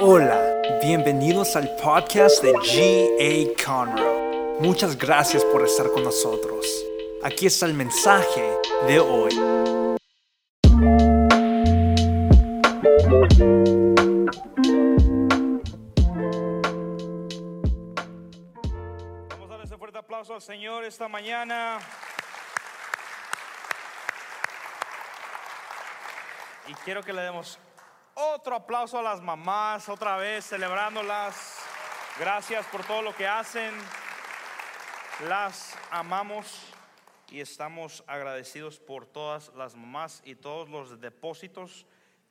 [0.00, 3.64] Hola, bienvenidos al podcast de G.A.
[3.66, 4.60] Conroe.
[4.60, 6.64] Muchas gracias por estar con nosotros.
[7.24, 8.54] Aquí está el mensaje
[8.86, 9.34] de hoy.
[19.30, 21.80] Vamos a darle ese fuerte aplauso al Señor esta mañana.
[26.68, 27.58] Y quiero que le demos
[28.48, 31.58] otro aplauso a las mamás, otra vez celebrándolas.
[32.18, 33.74] Gracias por todo lo que hacen.
[35.28, 36.72] Las amamos
[37.28, 41.84] y estamos agradecidos por todas las mamás y todos los depósitos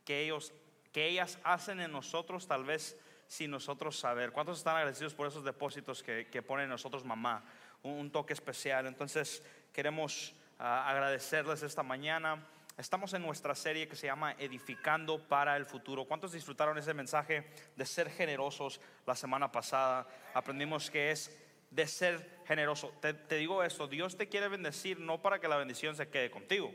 [0.05, 0.53] que ellos
[0.91, 4.31] que ellas hacen en nosotros, tal vez sin nosotros saber.
[4.31, 7.43] ¿Cuántos están agradecidos por esos depósitos que, que ponen en nosotros mamá?
[7.83, 8.87] Un, un toque especial.
[8.87, 12.43] Entonces queremos ah, agradecerles esta mañana.
[12.77, 16.05] Estamos en nuestra serie que se llama Edificando para el Futuro.
[16.05, 17.43] ¿Cuántos disfrutaron ese mensaje
[17.75, 20.07] de ser generosos la semana pasada?
[20.35, 21.35] Aprendimos que es
[21.71, 22.93] de ser generoso.
[23.01, 26.71] Te, digo esto, Dios te quiere bendecir no para que la bendición se quede contigo.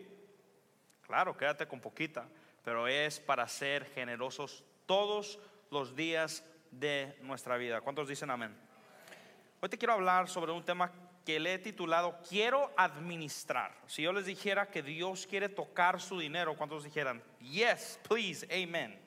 [1.02, 2.26] Claro, quédate con poquita,
[2.64, 5.38] pero es para ser generosos todos
[5.70, 7.80] los días de nuestra vida.
[7.80, 8.56] ¿Cuántos dicen amén?
[9.60, 10.90] Hoy te quiero hablar sobre un tema
[11.24, 13.74] que le he titulado Quiero administrar.
[13.86, 17.22] Si yo les dijera que Dios quiere tocar su dinero, ¿cuántos dijeran?
[17.40, 18.98] Yes, please, amen.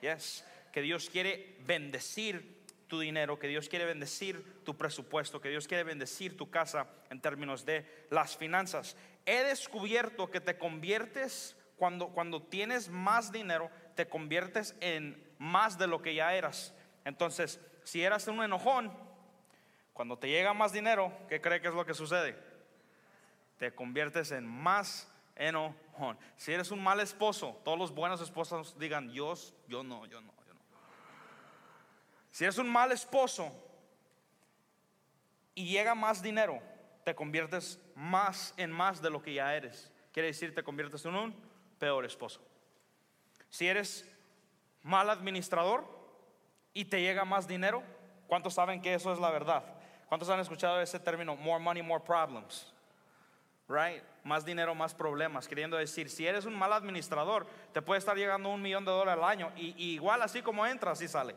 [0.00, 5.68] Yes, que Dios quiere bendecir tu dinero, que Dios quiere bendecir tu presupuesto, que Dios
[5.68, 8.96] quiere bendecir tu casa en términos de las finanzas.
[9.26, 15.86] He descubierto que te conviertes cuando, cuando tienes más dinero, te conviertes en más de
[15.86, 16.74] lo que ya eras.
[17.04, 18.92] Entonces, si eras un enojón,
[20.00, 22.34] cuando te llega más dinero, ¿qué cree que es lo que sucede?
[23.58, 26.18] Te conviertes en más enojón.
[26.36, 29.34] Si eres un mal esposo, todos los buenos esposos digan, yo,
[29.68, 30.60] yo no, yo no, yo no.
[32.30, 33.52] Si eres un mal esposo
[35.54, 36.62] y llega más dinero,
[37.04, 39.92] te conviertes más en más de lo que ya eres.
[40.14, 41.34] Quiere decir, te conviertes en un
[41.78, 42.40] peor esposo.
[43.50, 44.10] Si eres
[44.82, 45.84] mal administrador
[46.72, 47.82] y te llega más dinero,
[48.28, 49.76] ¿cuántos saben que eso es la verdad?
[50.10, 51.36] ¿Cuántos han escuchado ese término?
[51.36, 52.66] More money, more problems.
[53.68, 54.02] Right?
[54.24, 55.46] Más dinero, más problemas.
[55.46, 59.22] Queriendo decir, si eres un mal administrador, te puede estar llegando un millón de dólares
[59.22, 59.52] al año.
[59.54, 61.36] Y, igual así como entra, así sale.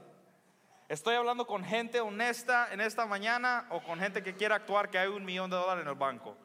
[0.90, 4.98] Estoy hablando con gente honesta en esta mañana o con gente que quiere actuar que
[4.98, 6.36] hay un millón de dólares en el banco.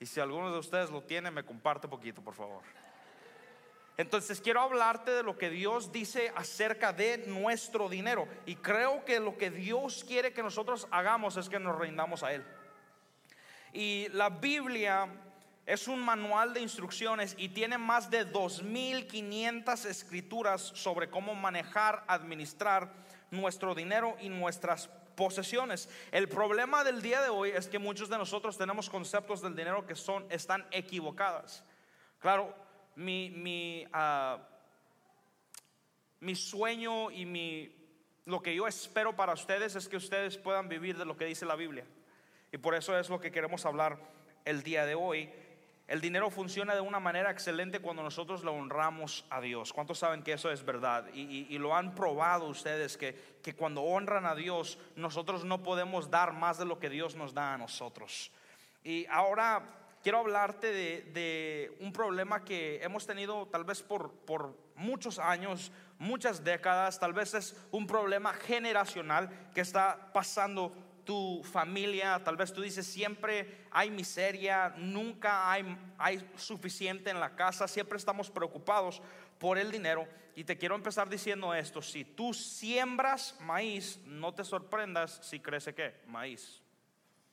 [0.00, 2.62] Y si alguno de ustedes lo tiene, me comparte poquito, por favor.
[3.98, 8.28] Entonces quiero hablarte de lo que Dios dice acerca de nuestro dinero.
[8.44, 12.32] Y creo que lo que Dios quiere que nosotros hagamos es que nos rindamos a
[12.32, 12.44] Él.
[13.72, 15.08] Y la Biblia
[15.64, 22.92] es un manual de instrucciones y tiene más de 2.500 escrituras sobre cómo manejar, administrar
[23.30, 25.88] nuestro dinero y nuestras posesiones.
[26.12, 29.86] El problema del día de hoy es que muchos de nosotros tenemos conceptos del dinero
[29.86, 31.64] que son, están equivocadas.
[32.20, 32.54] Claro,
[32.96, 34.40] mi, mi, uh,
[36.20, 37.72] mi sueño y mi,
[38.24, 41.46] lo que yo espero para ustedes es que ustedes puedan vivir de lo que dice
[41.46, 41.84] la Biblia.
[42.52, 43.98] Y por eso es lo que queremos hablar
[44.44, 45.30] el día de hoy.
[45.86, 49.72] El dinero funciona de una manera excelente cuando nosotros lo honramos a Dios.
[49.72, 51.06] ¿Cuántos saben que eso es verdad?
[51.14, 55.62] Y, y, y, lo han probado ustedes, que, que cuando honran a Dios, nosotros no
[55.62, 58.32] podemos dar más de lo que Dios nos da a nosotros.
[58.82, 65.72] Y ahora quiero hablarte de, un problema que hemos tenido tal vez por, muchos años,
[65.98, 70.72] muchas décadas, tal vez es un problema generacional que está pasando
[71.04, 77.34] tu familia, tal vez tú dices siempre hay miseria, nunca hay, hay suficiente en la
[77.34, 79.02] casa, siempre estamos preocupados
[79.40, 80.06] por el dinero.
[80.36, 85.74] Y te quiero empezar diciendo esto, si tú siembras maíz, no te sorprendas si crece
[85.74, 86.62] qué, maíz.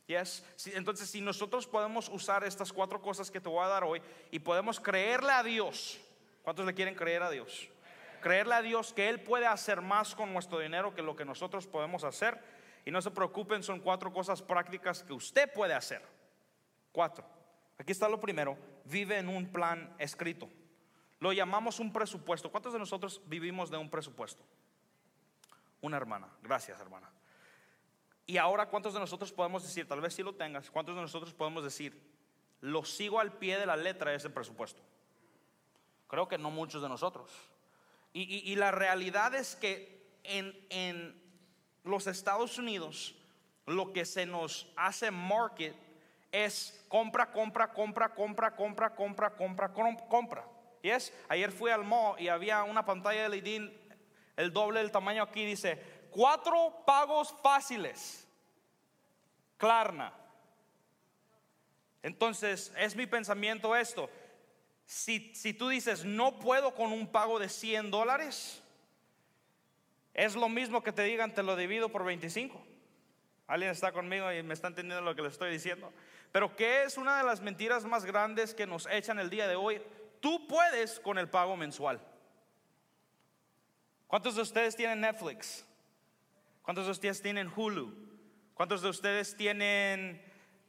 [0.08, 0.44] Yes.
[0.74, 4.40] Entonces, si nosotros podemos usar estas cuatro cosas que te voy a dar hoy y
[4.40, 6.00] podemos creerle a Dios,
[6.42, 7.70] ¿cuántos le quieren creer a Dios?
[8.22, 11.68] Creerle a Dios que Él puede hacer más con nuestro dinero que lo que nosotros
[11.68, 12.40] podemos hacer.
[12.86, 16.02] Y no se preocupen, son cuatro cosas prácticas que usted puede hacer.
[16.92, 17.26] Cuatro.
[17.78, 20.50] Aquí está lo primero, vive en un plan escrito.
[21.20, 22.52] Lo llamamos un presupuesto.
[22.52, 24.44] ¿Cuántos de nosotros vivimos de un presupuesto?
[25.82, 26.28] Una hermana.
[26.42, 27.10] Gracias, hermana.
[28.26, 31.34] Y ahora, ¿cuántos de nosotros podemos decir, tal vez si lo tengas, cuántos de nosotros
[31.34, 32.00] podemos decir,
[32.62, 34.82] lo sigo al pie de la letra ese presupuesto?
[36.08, 37.32] Creo que no muchos de nosotros.
[38.14, 41.22] Y, y, y la realidad es que en, en,
[41.84, 43.14] los Estados Unidos
[43.66, 45.76] lo que se nos hace market
[46.32, 49.74] es compra, compra, compra, compra, compra, compra, compra,
[50.08, 50.48] compra.
[50.82, 53.72] Y es, ayer fui al mall y había una pantalla de LED
[54.36, 58.28] El doble del tamaño aquí dice, cuatro pagos fáciles.
[59.58, 60.14] Klarna.
[62.02, 64.10] Entonces, es mi pensamiento esto.
[64.86, 68.62] Si, si tú dices, no puedo con un pago de 100 dólares,
[70.14, 72.62] es lo mismo que te digan, te lo divido por 25.
[73.48, 75.92] Alguien está conmigo y me está entendiendo lo que le estoy diciendo.
[76.32, 79.56] Pero ¿qué es una de las mentiras más grandes que nos echan el día de
[79.56, 79.82] hoy?
[80.20, 82.00] Tú puedes con el pago mensual.
[84.08, 85.66] ¿Cuántos de ustedes tienen Netflix?
[86.64, 87.94] ¿Cuántos de ustedes tienen Hulu?
[88.54, 90.24] ¿Cuántos de ustedes tienen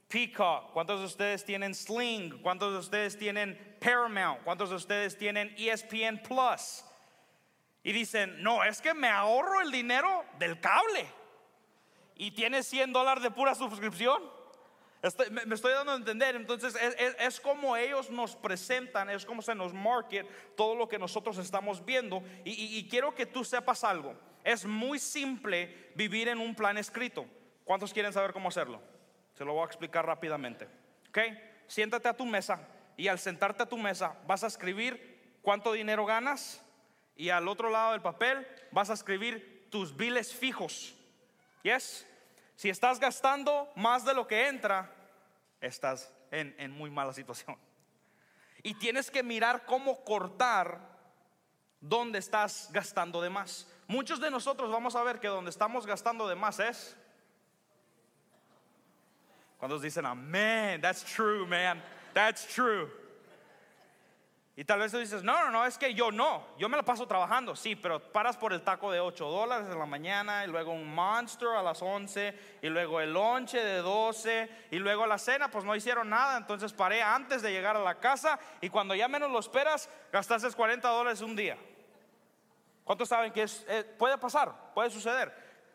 [0.09, 0.73] Peacock?
[0.73, 2.43] ¿Cuántos de ustedes tienen Sling?
[2.43, 4.43] ¿Cuántos de ustedes tienen Paramount?
[4.43, 6.85] ¿Cuántos de ustedes tienen ESPN Plus?
[7.85, 11.07] Y dicen, no, es que me ahorro el dinero del cable.
[12.17, 14.21] Y tienes 100 dólares de pura suscripción.
[15.31, 16.35] me, estoy dando a entender.
[16.35, 16.75] Entonces
[17.21, 20.27] es, como ellos nos presentan, es como se nos market
[20.57, 22.21] todo lo que nosotros estamos viendo.
[22.45, 24.17] Y, y quiero que tú sepas algo.
[24.45, 27.27] Es muy simple vivir en un plan escrito.
[27.65, 28.81] ¿Cuántos quieren saber cómo hacerlo?
[29.33, 30.69] Se lo voy a explicar rápidamente.
[31.09, 31.19] ¿Ok?
[31.67, 32.61] Siéntate a tu mesa
[32.97, 36.63] y al sentarte a tu mesa vas a escribir cuánto dinero ganas
[37.17, 40.95] y al otro lado del papel vas a escribir tus biles fijos.
[41.63, 42.07] ¿Yes?
[42.55, 44.95] Si estás gastando más de lo que entra,
[45.61, 47.57] estás en, en muy mala situación.
[48.63, 50.79] Y tienes que mirar cómo cortar
[51.81, 53.67] donde estás gastando de más.
[53.87, 56.97] Muchos de nosotros vamos a ver que donde estamos gastando de más es.
[59.59, 61.83] Cuando dicen, amén, that's true, man,
[62.13, 62.89] that's true.
[64.57, 66.85] Y tal vez tú dices, no, no, no, es que yo no, yo me la
[66.85, 70.47] paso trabajando, sí, pero paras por el taco de 8 dólares en la mañana y
[70.47, 75.19] luego un monster a las 11 y luego el lonche de 12 y luego la
[75.19, 78.95] cena, pues no hicieron nada, entonces paré antes de llegar a la casa y cuando
[78.95, 81.59] ya menos lo esperas, gastaste 40 dólares un día.
[82.85, 85.33] ¿Cuántos saben que es, eh, puede pasar, puede suceder?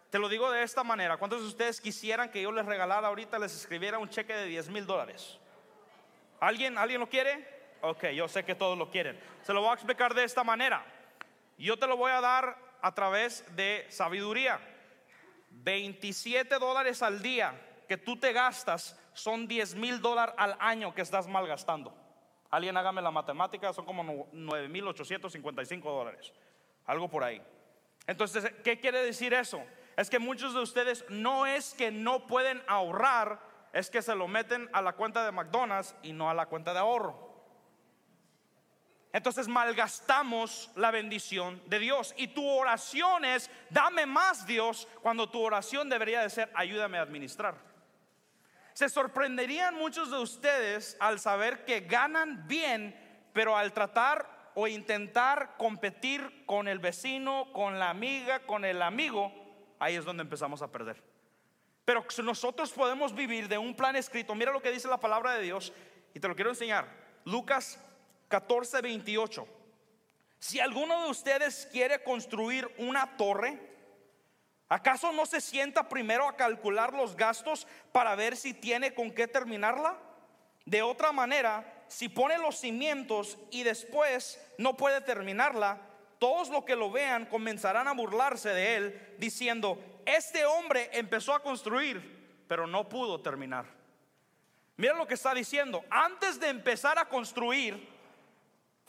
[0.10, 3.38] Te lo digo de esta manera, ¿cuántos de ustedes quisieran que yo les regalara ahorita,
[3.38, 5.38] les escribiera un cheque de 10 mil dólares?
[6.40, 7.48] ¿Alguien, ¿Alguien lo quiere?
[7.82, 9.20] Ok, yo sé que todos lo quieren.
[9.42, 10.86] Se lo voy a explicar de esta manera.
[11.58, 14.60] Yo te lo voy a dar a través de sabiduría.
[15.50, 21.02] 27 dólares al día que tú te gastas son 10 mil dólares al año que
[21.02, 21.94] estás malgastando.
[22.50, 26.34] Alguien hágame la matemática, son como 9 mil 855 dólares.
[26.90, 27.40] Algo por ahí.
[28.08, 29.64] Entonces, ¿qué quiere decir eso?
[29.96, 33.40] Es que muchos de ustedes no es que no pueden ahorrar,
[33.74, 36.74] es que se lo meten a la cuenta de McDonald's y no a la cuenta
[36.74, 37.30] de ahorro.
[39.14, 42.16] Entonces malgastamos la bendición de Dios.
[42.18, 47.04] Y tu oración es, dame más Dios, cuando tu oración debería de ser, ayúdame a
[47.04, 47.54] administrar.
[48.74, 55.56] Se sorprenderían muchos de ustedes al saber que ganan bien, pero al tratar o intentar
[55.58, 59.32] competir con el vecino, con la amiga, con el amigo,
[59.80, 61.02] ahí es donde empezamos a perder.
[61.86, 64.36] Pero nosotros podemos vivir de un plan escrito.
[64.36, 65.72] Mira lo que dice la palabra de Dios
[66.14, 66.90] y te lo quiero enseñar.
[67.24, 67.80] Lucas
[68.28, 69.48] 14, 28.
[70.40, 73.58] Si alguno de ustedes quiere construir una torre,
[74.68, 79.26] ¿acaso no se sienta primero a calcular los gastos para ver si tiene con qué
[79.26, 79.98] terminarla?
[80.66, 85.82] De otra manera, si pone los cimientos y después no puede terminarla,
[86.20, 91.44] todos los que lo vean comenzarán a burlarse de él, diciendo, este hombre empezó a
[91.44, 93.66] construir, pero no pudo terminar.
[94.78, 98.00] Mira lo que está diciendo, antes de empezar a construir,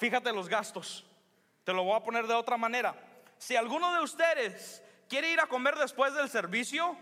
[0.00, 1.04] Fíjate los gastos.
[1.62, 2.94] Te lo voy a poner de otra manera.
[3.36, 6.96] Si alguno de ustedes quiere ir a comer después del servicio,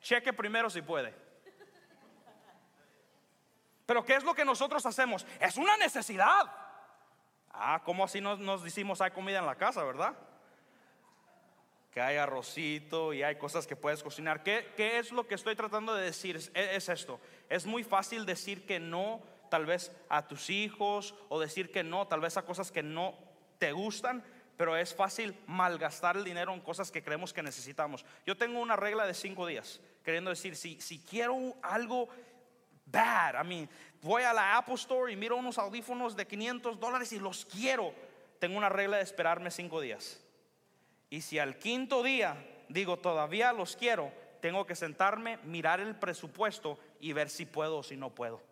[0.00, 1.12] cheque primero si puede.
[3.86, 5.26] Pero ¿qué es lo que nosotros hacemos?
[5.40, 6.50] Es una necesidad.
[7.52, 10.14] Ah, ¿cómo así nos, nos decimos hay comida en la casa, verdad?
[11.92, 14.42] Que hay arrocito y hay cosas que puedes cocinar.
[14.42, 16.36] ¿Qué, qué es lo que estoy tratando de decir?
[16.36, 17.20] es esto.
[17.48, 19.22] Es muy fácil decir que no
[19.54, 23.14] tal vez a tus hijos o decir que no, tal vez a cosas que no
[23.58, 24.24] te gustan,
[24.56, 28.04] pero es fácil malgastar el dinero en cosas que creemos que necesitamos.
[28.26, 32.08] Yo tengo una regla de cinco días, queriendo decir, si, si quiero algo
[32.86, 33.68] bad, a mí,
[34.02, 37.92] voy a la Apple Store y miro unos audífonos de 500 dólares y los quiero,
[38.38, 40.22] tengo una regla de esperarme cinco días.
[41.10, 42.36] Y si al quinto día
[42.68, 47.82] digo, todavía los quiero, tengo que sentarme, mirar el presupuesto y ver si puedo o
[47.82, 48.42] si no puedo.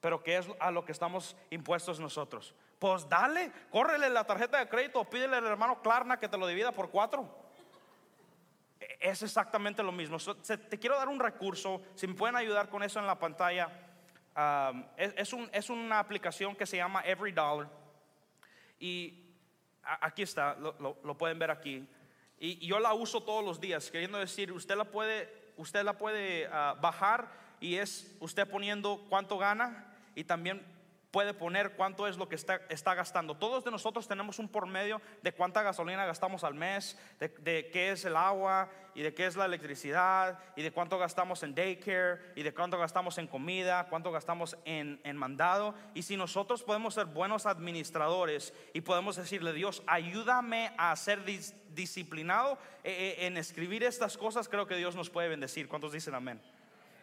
[0.00, 2.54] Pero ¿qué es a lo que estamos impuestos nosotros?
[2.78, 6.72] Pues dale, córrele la tarjeta de crédito, pídele al hermano Klarna que te lo divida
[6.72, 7.28] por cuatro.
[9.00, 10.18] Es exactamente lo mismo.
[10.18, 13.70] Te quiero dar un recurso, si me pueden ayudar con eso en la pantalla.
[14.96, 17.68] es, es, una aplicación que se llama Every Dollar.
[18.80, 19.28] Y
[19.82, 21.86] aquí está, lo, pueden ver aquí.
[22.38, 26.48] Y, yo la uso todos los días, queriendo decir, usted la puede, usted la puede
[26.50, 27.28] ah, bajar
[27.60, 30.64] y es usted poniendo cuánto gana y también
[31.10, 33.36] puede poner cuánto es lo que está, gastando.
[33.36, 37.92] Todos de nosotros tenemos un por medio de cuánta gasolina gastamos al mes, de, qué
[37.92, 42.20] es el agua y de qué es la electricidad y de cuánto gastamos en daycare
[42.36, 45.74] y de cuánto gastamos en comida, cuánto gastamos en, en mandado.
[45.94, 52.58] Y si nosotros podemos ser buenos administradores y podemos decirle, Dios, ayúdame a ser disciplinado
[52.84, 55.68] eh, eh, en escribir estas cosas, creo que Dios nos puede bendecir.
[55.68, 56.42] ¿Cuántos dicen amén?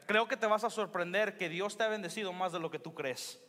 [0.05, 2.77] Creo que te vas a sorprender que Dios te ha bendecido más de lo que
[2.77, 3.41] tú crees.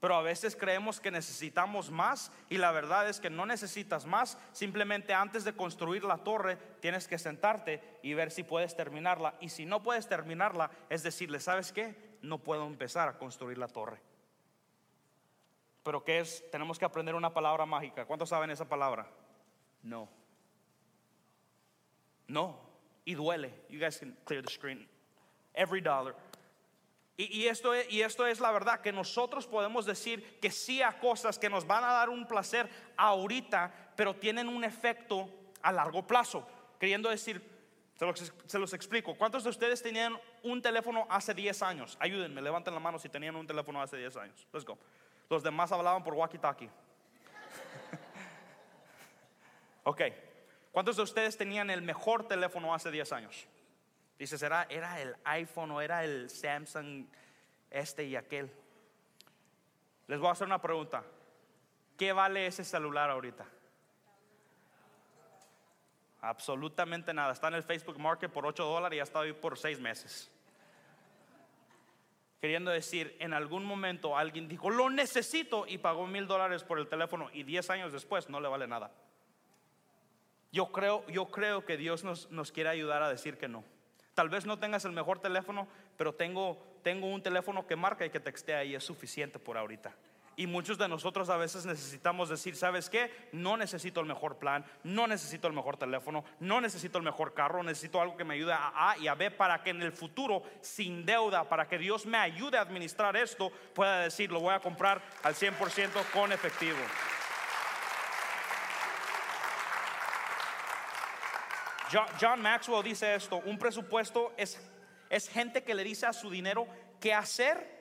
[0.00, 4.38] Pero a veces creemos que necesitamos más y la verdad es que no necesitas más.
[4.52, 9.34] Simplemente antes de construir la torre tienes que sentarte y ver si puedes terminarla.
[9.40, 12.16] Y si no puedes terminarla, es decirle, ¿sabes qué?
[12.22, 14.00] No puedo empezar a construir la torre.
[15.82, 16.48] Pero ¿qué es?
[16.52, 18.04] Tenemos que aprender una palabra mágica.
[18.04, 19.08] ¿Cuántos saben esa palabra?
[19.82, 20.08] No.
[22.28, 22.60] No.
[23.04, 23.52] Y duele.
[23.68, 24.86] You guys can clear the screen.
[25.54, 26.14] Every dollar.
[27.20, 31.00] Y, esto es, y esto es la verdad, que nosotros podemos decir que sí a
[31.00, 35.28] cosas que nos van a dar un placer ahorita, pero tienen un efecto
[35.60, 36.46] a largo plazo.
[36.78, 37.42] Queriendo decir,
[37.96, 39.16] se los, se los, explico.
[39.16, 41.96] ¿Cuántos de ustedes tenían un teléfono hace 10 años?
[41.98, 44.46] Ayúdenme, levanten la mano si tenían un teléfono hace 10 años.
[44.52, 44.78] Let's go.
[45.28, 46.70] Los demás hablaban por walkie-talkie.
[49.82, 50.02] ok.
[50.70, 53.48] ¿Cuántos de ustedes tenían el mejor teléfono hace 10 años?
[54.18, 57.06] Dices, era, era el iPhone o era el Samsung
[57.70, 58.50] este y aquel.
[60.08, 61.04] Les voy a hacer una pregunta.
[61.96, 63.46] ¿Qué vale ese celular ahorita?
[66.20, 67.32] Absolutamente nada.
[67.32, 70.30] Está en el Facebook Market por 8 dólares y ha estado ahí por 6 meses.
[72.40, 76.88] Queriendo decir, en algún momento alguien dijo, lo necesito y pagó mil dólares por el
[76.88, 78.92] teléfono y 10 años después no le vale nada.
[80.50, 83.64] Yo creo, yo creo que Dios nos, nos quiere ayudar a decir que no.
[84.18, 88.10] Tal vez no tengas el mejor teléfono, pero tengo, tengo un teléfono que marca y
[88.10, 89.94] que textea y es suficiente por ahorita.
[90.34, 93.12] Y muchos de nosotros a veces necesitamos decir, ¿sabes qué?
[93.30, 97.62] No necesito el mejor plan, no necesito el mejor teléfono, no necesito el mejor carro,
[97.62, 100.42] necesito algo que me ayude a A y a B para que en el futuro,
[100.62, 104.58] sin deuda, para que Dios me ayude a administrar esto, pueda decir, lo voy a
[104.58, 106.78] comprar al 100% con efectivo.
[111.90, 114.60] John, Maxwell dice esto, un presupuesto es,
[115.08, 116.66] es gente que le dice a su dinero
[117.00, 117.78] qué hacer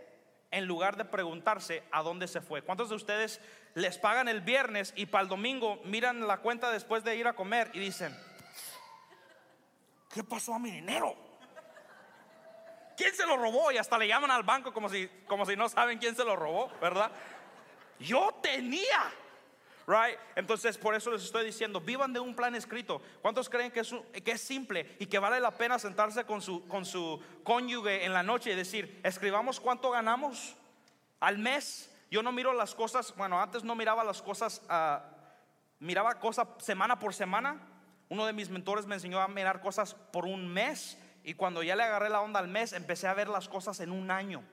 [0.52, 2.62] en lugar de preguntarse a dónde se fue.
[2.62, 3.42] ¿Cuántos de ustedes
[3.74, 7.34] les pagan el viernes y para el domingo miran la cuenta después de ir a
[7.34, 8.18] comer y dicen,
[10.14, 11.16] ¿qué pasó a mi dinero?
[12.96, 13.72] ¿Quién se lo robó?
[13.72, 16.36] Y hasta le llaman al banco como si, como si no saben quién se lo
[16.36, 17.12] robó, ¿verdad?
[18.00, 19.12] Yo tenía
[19.88, 20.20] Right?
[20.36, 23.02] Entonces, por eso les estoy diciendo, vivan de un plan escrito.
[23.22, 26.68] ¿Cuántos creen que es, que es simple y que vale la pena sentarse con su,
[26.68, 30.58] con su cónyuge en la noche y decir, escribamos cuánto ganamos
[31.22, 31.90] al mes?
[32.12, 35.02] Yo no miro las cosas, bueno, antes no miraba las cosas, uh,
[35.80, 37.58] miraba cosas semana por semana.
[38.10, 41.78] Uno de mis mentores me enseñó a mirar cosas por un mes y cuando ya
[41.78, 44.44] le agarré la onda al mes, empecé a ver las cosas en un año.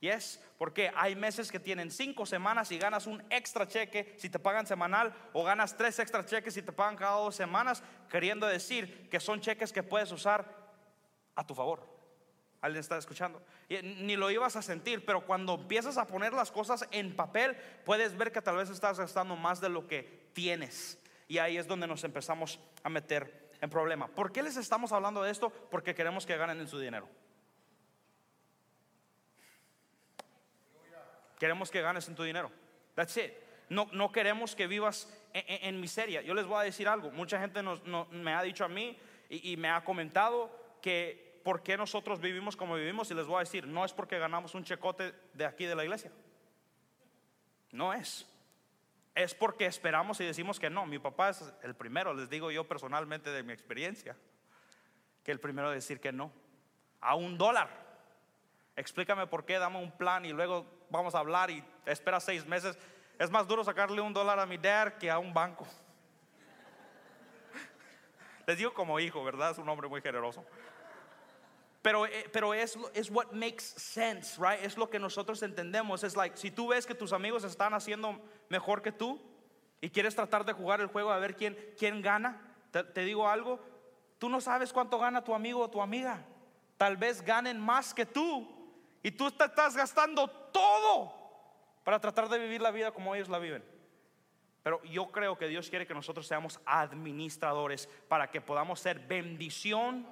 [0.00, 4.38] Yes, porque hay meses que tienen cinco semanas y ganas un extra cheque si te
[4.38, 9.10] pagan semanal o ganas tres extra cheques si te pagan cada dos semanas, queriendo decir
[9.10, 10.46] que son cheques que puedes usar
[11.34, 11.86] a tu favor.
[12.62, 13.42] ¿Alguien está escuchando?
[13.68, 18.16] Ni lo ibas a sentir, pero cuando empiezas a poner las cosas en papel, puedes
[18.16, 20.98] ver que tal vez estás gastando más de lo que tienes.
[21.28, 24.08] Y ahí es donde nos empezamos a meter en problema.
[24.08, 25.50] ¿Por qué les estamos hablando de esto?
[25.70, 27.08] Porque queremos que ganen en su dinero.
[31.40, 32.52] Queremos que ganes en tu dinero.
[32.94, 33.32] That's it.
[33.70, 36.20] No, no queremos que vivas en, miseria.
[36.20, 37.10] Yo les voy a decir algo.
[37.12, 38.98] Mucha gente me ha dicho a mí
[39.30, 40.50] y, me ha comentado
[40.82, 44.18] que por qué nosotros vivimos como vivimos y les voy a decir, no es porque
[44.18, 46.12] ganamos un checote de aquí de la iglesia.
[47.72, 48.26] No es.
[49.14, 50.84] Es porque esperamos y decimos que no.
[50.84, 54.14] Mi papá es el primero, les digo yo personalmente de mi experiencia,
[55.24, 56.32] que el primero de decir que no.
[57.00, 57.70] A un dólar.
[58.76, 62.78] Explícame por qué, dame un plan y luego vamos a hablar y espera seis meses.
[63.18, 65.66] Es más duro sacarle un dólar a mi dad que a un banco.
[68.46, 69.52] Les digo como hijo, ¿verdad?
[69.52, 70.44] Es un hombre muy generoso.
[71.82, 74.62] Pero, eh, pero es, es what makes sense, right?
[74.62, 76.04] Es lo que nosotros entendemos.
[76.04, 79.20] Es like, si tú ves que tus amigos están haciendo mejor que tú
[79.80, 83.60] y quieres tratar de jugar el juego a ver quién, quién gana, te digo algo,
[84.18, 86.24] tú no sabes cuánto gana tu amigo o tu amiga.
[86.76, 88.48] Tal vez ganen más que tú
[89.02, 91.12] y tú te estás gastando todo
[91.84, 93.64] para tratar de vivir la vida como ellos la viven.
[94.62, 100.06] Pero yo creo que Dios quiere que nosotros seamos administradores para que podamos ser bendición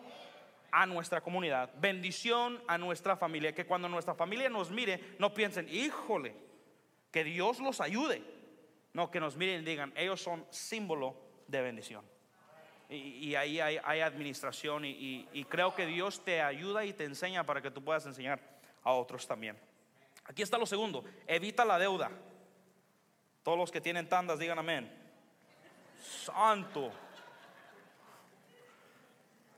[0.70, 5.68] a nuestra comunidad, bendición a nuestra familia, que cuando nuestra familia nos mire, no piensen,
[5.68, 6.34] híjole,
[7.10, 8.22] que Dios los ayude.
[8.94, 11.14] No, que nos miren y digan, ellos son símbolo
[11.46, 12.04] de bendición.
[12.88, 17.60] Y, ahí hay, administración y, y creo que Dios te ayuda y te enseña para
[17.60, 18.40] que tú puedas enseñar
[18.82, 19.58] a otros también.
[20.28, 22.10] Aquí está lo segundo, evita la deuda.
[23.42, 24.92] Todos los que tienen tandas digan amén.
[26.24, 26.92] Santo.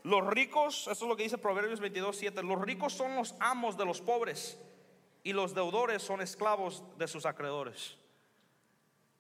[0.05, 3.77] Los ricos, eso es lo que dice Proverbios 22, 7, los ricos son los amos
[3.77, 4.59] de los pobres
[5.23, 7.99] y los deudores son esclavos de sus acreedores.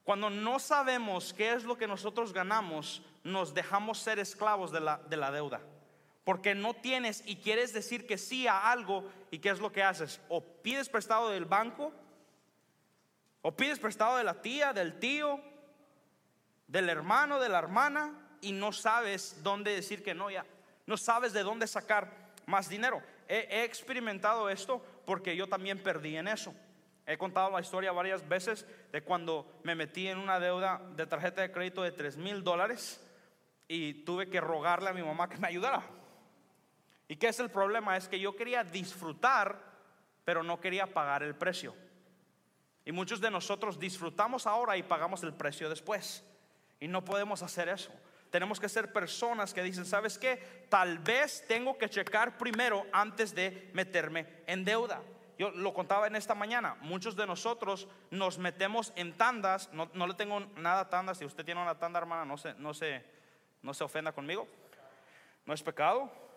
[0.05, 4.99] Cuando no sabemos qué es lo que nosotros ganamos, nos dejamos ser esclavos de la,
[4.99, 5.61] de la deuda.
[6.31, 9.83] Porque no tienes y quieres decir que sí a algo y qué es lo que
[9.83, 10.21] haces.
[10.29, 11.93] O pides prestado del banco,
[13.43, 15.41] o pides prestado de la tía, del tío,
[16.69, 20.47] del hermano, de la hermana, y no sabes dónde decir que no, ya
[20.87, 22.13] no sabes de dónde sacar
[22.47, 23.03] más dinero.
[23.27, 26.55] He, experimentado esto porque yo también perdí en eso.
[27.07, 31.43] He contado la historia varias veces de cuando me metí en una deuda de tarjeta
[31.43, 33.05] de crédito de 3 mil dólares
[33.67, 35.99] y tuve que rogarle a mi mamá que me ayudara.
[37.11, 37.97] ¿Y qué es el problema?
[37.97, 39.61] Es que yo quería disfrutar,
[40.25, 41.75] pero no quería pagar el precio.
[42.85, 46.25] Y muchos de nosotros disfrutamos ahora y pagamos el precio después.
[46.79, 47.91] Y no podemos hacer eso.
[48.31, 50.67] Tenemos que ser personas que dicen, ¿sabes qué?
[50.69, 55.03] Tal vez tengo que checar primero antes de meterme en deuda.
[55.37, 60.15] Yo lo contaba en esta mañana, muchos de nosotros nos metemos en tandas, no, le
[60.15, 63.03] tengo nada a tandas, si usted tiene una tanda hermana, no se, no se,
[63.63, 64.47] no se ofenda conmigo,
[65.45, 66.30] no es pecado.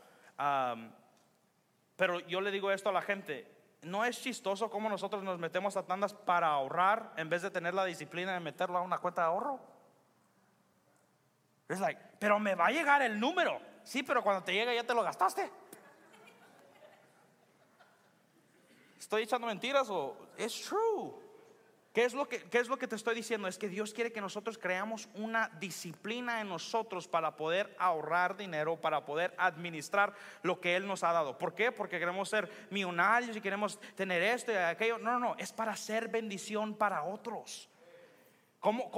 [1.95, 3.49] Pero yo le digo esto a la gente,
[3.81, 7.73] no es chistoso cómo nosotros nos metemos a tandas para ahorrar en vez de tener
[7.73, 9.59] la disciplina de meterlo a una cuenta de ahorro.
[11.67, 13.59] Es like, pero me va a llegar el número.
[13.83, 15.50] Sí, pero cuando te llega ya te lo gastaste.
[18.98, 21.23] ¿Estoy echando mentiras o es true?
[21.94, 23.48] ¿Qué es, lo que, ¿Qué es lo que te estoy diciendo?
[23.48, 28.82] Es que Dios quiere que nosotros creamos una disciplina en nosotros para poder ahorrar dinero,
[28.82, 31.38] para poder administrar lo que Él nos ha dado.
[31.38, 31.72] ¿Por qué?
[31.72, 34.98] Porque queremos ser millonarios y queremos tener esto y aquello.
[34.98, 37.70] No, no, no, es para ser bendición para otros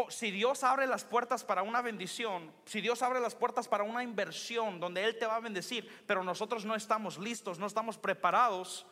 [0.10, 4.04] si Dios abre las puertas para una bendición, si Dios abre las puertas para una
[4.04, 8.86] inversión donde Él te va a bendecir, pero nosotros no estamos listos, no estamos preparados,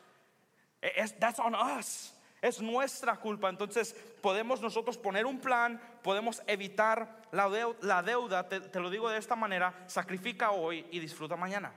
[0.82, 2.16] e, es, that's on us.
[2.44, 3.48] Es nuestra culpa.
[3.48, 9.18] Entonces podemos nosotros poner un plan, podemos evitar la deuda, te, te lo digo de
[9.18, 11.74] esta manera, sacrifica hoy y disfruta mañana.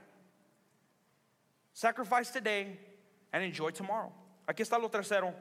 [1.71, 2.77] Sacrifice today
[3.31, 4.11] and enjoy tomorrow.
[4.45, 5.33] Aquí está lo tercero,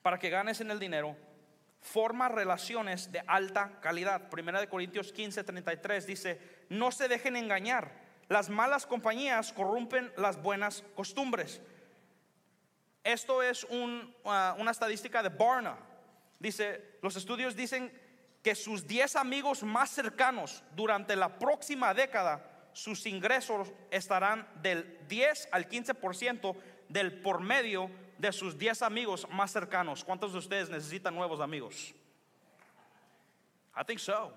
[0.00, 1.14] para que ganes en el dinero
[1.82, 4.30] forma relaciones de alta calidad.
[4.30, 7.92] Primera de Corintios 15, 33 dice, no se dejen engañar,
[8.28, 11.60] las malas compañías corrompen las buenas costumbres.
[13.06, 13.76] Esto es uh,
[14.58, 15.78] una estadística de Barna.
[16.40, 17.96] Dice, los estudios dicen
[18.42, 25.50] que sus 10 amigos más cercanos durante la próxima década, sus ingresos estarán del 10
[25.52, 26.56] al 15%
[26.88, 27.88] del por medio
[28.18, 30.02] de sus 10 amigos más cercanos.
[30.02, 31.94] ¿Cuántos de ustedes necesitan nuevos amigos?
[33.80, 34.32] I think so.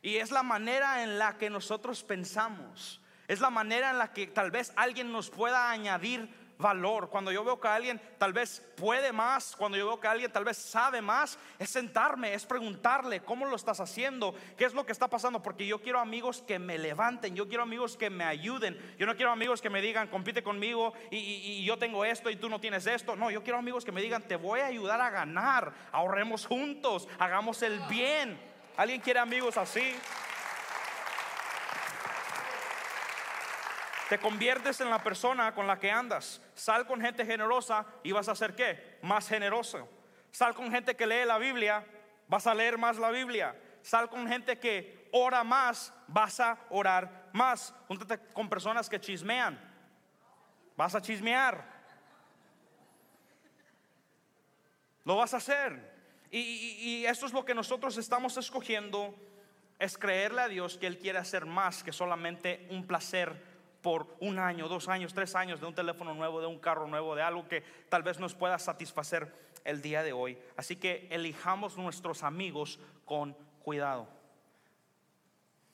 [0.00, 3.02] Y es la manera en la que nosotros pensamos.
[3.28, 7.10] Es la manera en la que tal vez alguien nos pueda añadir valor.
[7.10, 10.44] Cuando yo veo que alguien tal vez puede más, cuando yo veo que alguien tal
[10.44, 14.92] vez sabe más, es sentarme, es preguntarle cómo lo estás haciendo, qué es lo que
[14.92, 18.78] está pasando, porque yo quiero amigos que me levanten, yo quiero amigos que me ayuden,
[18.98, 22.48] yo no quiero amigos que me digan, compite conmigo y, yo tengo esto y tú
[22.48, 23.14] no tienes esto.
[23.16, 27.08] No, yo quiero amigos que me digan, te voy a ayudar a ganar, ahorremos juntos,
[27.18, 28.38] hagamos el bien.
[28.76, 29.94] ¿Alguien quiere amigos así?
[34.12, 36.42] Te conviertes en la persona con la que andas.
[36.54, 38.98] Sal con gente generosa y vas a ser qué?
[39.00, 39.88] Más generoso.
[40.30, 41.82] Sal con gente que lee la Biblia,
[42.28, 43.56] vas a leer más la Biblia.
[43.80, 47.74] Sal con gente que ora más, vas a orar más.
[47.88, 49.58] Júntate con personas que chismean,
[50.76, 51.64] vas a chismear.
[55.06, 55.90] Lo vas a hacer.
[56.30, 59.14] Y, y, esto es lo que nosotros estamos escogiendo,
[59.78, 63.51] es creerle a Dios que Él quiere hacer más que solamente un placer
[63.82, 67.14] por un año, dos años, tres años de un teléfono nuevo, de un carro nuevo,
[67.14, 70.38] de algo que tal vez nos pueda satisfacer el día de hoy.
[70.56, 74.08] Así que elijamos nuestros amigos con cuidado.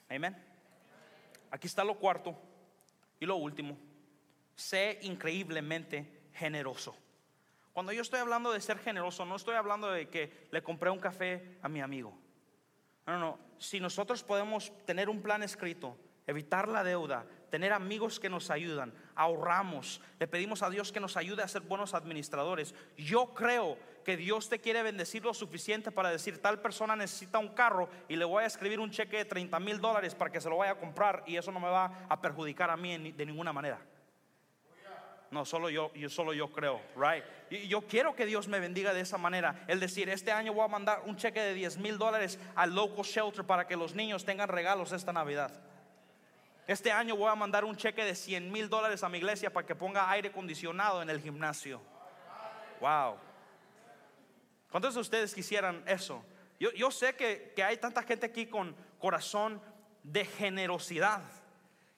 [0.08, 0.36] Amén.
[1.50, 2.34] Aquí está lo cuarto
[3.20, 3.76] y lo último.
[4.56, 6.96] Sé increíblemente generoso.
[7.72, 10.98] Cuando yo estoy hablando de ser generoso, no estoy hablando de que le compré un
[10.98, 12.12] café a mi amigo.
[13.06, 13.38] No, no, no.
[13.58, 15.96] Si nosotros podemos tener un plan escrito,
[16.28, 21.16] evitar la deuda, tener amigos que nos ayudan, ahorramos, le pedimos a Dios que nos
[21.16, 22.74] ayude a ser buenos administradores.
[22.96, 27.48] Yo creo que Dios te quiere bendecir lo suficiente para decir tal persona necesita un
[27.48, 30.50] carro y le voy a escribir un cheque de 30 mil dólares para que se
[30.50, 33.52] lo vaya a comprar y eso no me va a perjudicar a mí de ninguna
[33.52, 33.80] manera.
[35.30, 37.22] No, solo yo, yo solo yo creo, right?
[37.68, 39.64] Yo quiero que Dios me bendiga de esa manera.
[39.66, 43.04] El decir, este año voy a mandar un cheque de 10 mil dólares al local
[43.04, 45.67] shelter para que los niños tengan regalos esta Navidad.
[46.68, 49.66] Este año voy a mandar un cheque de 100 mil dólares a mi iglesia para
[49.66, 51.80] que ponga aire acondicionado en el gimnasio.
[52.82, 53.16] Wow.
[54.70, 56.22] ¿Cuántos de ustedes quisieran eso?
[56.60, 59.62] Yo, yo sé que, que hay tanta gente aquí con corazón
[60.02, 61.22] de generosidad,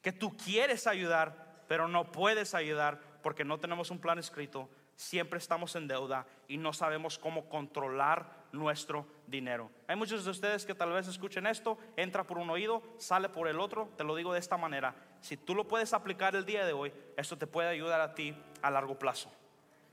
[0.03, 5.41] que tú quieres ayudar, pero no puedes ayudar porque no tenemos un plan escrito, siempre
[5.41, 9.71] estamos en deuda y no sabemos cómo controlar nuestro dinero.
[9.87, 13.49] Hay muchos de ustedes que tal vez escuchen esto, entra por un oído, sale por
[13.49, 16.65] el otro, te lo digo de esta manera, si tú lo puedes aplicar el día
[16.65, 19.31] de hoy, esto te puede ayudar a ti a largo plazo.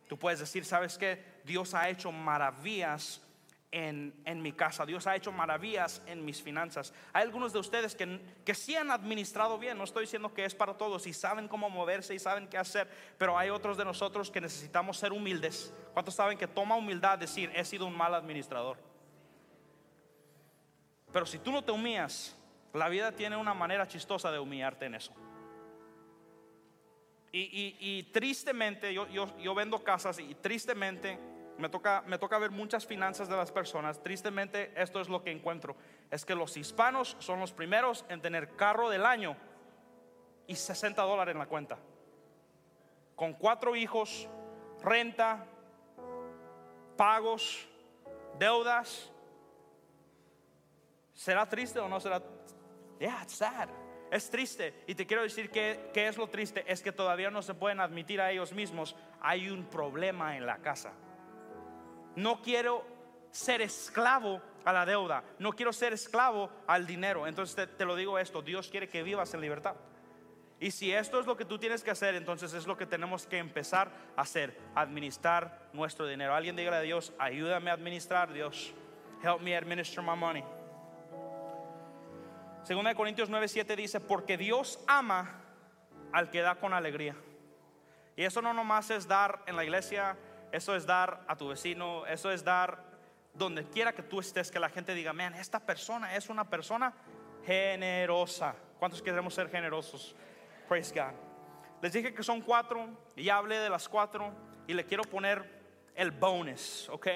[0.07, 1.23] Tú puedes decir, ¿sabes qué?
[1.43, 3.21] Dios ha hecho maravillas
[3.71, 4.85] en, mi casa.
[4.85, 6.93] Dios ha hecho maravillas en mis finanzas.
[7.13, 9.77] Hay algunos de ustedes que, que sí han administrado bien.
[9.77, 12.89] No estoy diciendo que es para todos y saben cómo moverse y saben qué hacer.
[13.17, 15.73] Pero hay otros de nosotros que necesitamos ser humildes.
[15.93, 18.77] ¿Cuántos saben que toma humildad decir, he sido un mal administrador?
[21.11, 22.35] Pero si tú no te humillas,
[22.73, 25.13] la vida tiene una manera chistosa de humillarte en eso.
[27.31, 31.19] Y, tristemente, yo, vendo casas y tristemente
[31.57, 34.01] me toca, me toca ver muchas finanzas de las personas.
[34.01, 35.75] Tristemente, esto es lo que encuentro.
[36.09, 39.35] Es que los hispanos son los primeros en tener carro del año
[40.47, 41.77] y 60 dólares en la cuenta.
[43.15, 44.27] Con cuatro hijos,
[44.83, 45.45] renta,
[46.95, 47.67] pagos,
[48.39, 49.11] deudas.
[51.17, 52.21] ¿Será triste o no será?
[52.99, 53.69] Yeah, it's sad.
[54.11, 54.83] Es triste.
[54.85, 56.63] Y te quiero decir que, que es lo triste.
[56.67, 58.95] Es que todavía no se pueden admitir a ellos mismos.
[59.19, 60.93] Hay un problema en la casa.
[62.15, 62.85] No quiero
[63.31, 65.23] ser esclavo a la deuda.
[65.39, 67.25] No quiero ser esclavo al dinero.
[67.25, 68.43] Entonces te, lo digo esto.
[68.43, 69.75] Dios quiere que vivas en libertad.
[70.59, 73.25] Y si esto es lo que tú tienes que hacer, entonces es lo que tenemos
[73.25, 76.35] que empezar a hacer, administrar nuestro dinero.
[76.35, 78.73] Alguien diga a Dios, ayúdame a administrar, Dios.
[79.23, 80.43] Help me administer my money.
[82.67, 85.41] Segunda de Corintios 9:7 dice, porque Dios ama
[86.11, 87.15] al que da con alegría.
[88.17, 90.17] Y eso no nomás es dar en la iglesia
[90.51, 92.83] eso es dar a tu vecino, eso es dar
[93.33, 96.93] donde quiera que tú estés, que la gente diga, man, esta persona es una persona
[97.45, 98.53] generosa.
[98.79, 100.13] ¿Cuántos queremos ser generosos?
[100.67, 101.13] Praise God.
[101.81, 104.33] Les dije que son cuatro y ya hablé de las cuatro
[104.67, 107.07] y le quiero poner el bonus, ¿ok?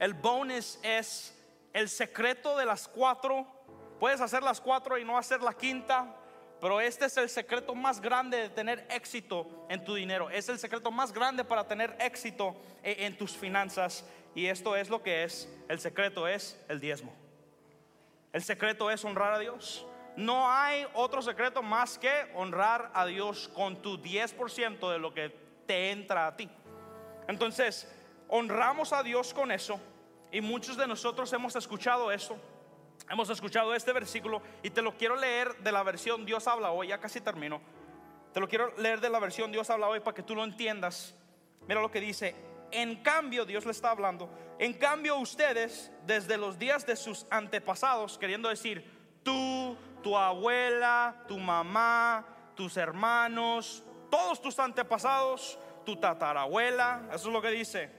[0.00, 1.40] El bonus es
[1.72, 3.46] el secreto de las cuatro.
[4.00, 6.06] Puedes hacer las cuatro y no hacer la quinta,
[6.58, 10.30] pero este es el secreto más grande de tener éxito en tu dinero.
[10.30, 14.06] Es el secreto más grande para tener éxito e-, en tus finanzas.
[14.34, 15.52] Y esto es lo que es.
[15.68, 17.12] El secreto es el diezmo.
[18.32, 19.86] El secreto es honrar a Dios.
[20.16, 25.28] No hay otro secreto más que honrar a Dios con tu 10% de lo que
[25.66, 26.48] te entra a ti.
[27.28, 27.86] Entonces,
[28.28, 29.78] honramos a Dios con eso.
[30.32, 32.38] Y muchos de nosotros hemos escuchado eso
[33.10, 36.88] Hemos escuchado este versículo y te lo quiero leer de la versión Dios habla hoy,
[36.88, 37.60] ya casi termino.
[38.32, 41.12] Te lo quiero leer de la versión Dios habla hoy para que tú lo entiendas.
[41.66, 42.36] Mira lo que dice.
[42.70, 44.30] En cambio, Dios le está hablando.
[44.60, 48.88] En cambio, ustedes, desde los días de sus antepasados, queriendo decir,
[49.24, 57.42] tú, tu abuela, tu mamá, tus hermanos, todos tus antepasados, tu tatarabuela, eso es lo
[57.42, 57.90] que dice,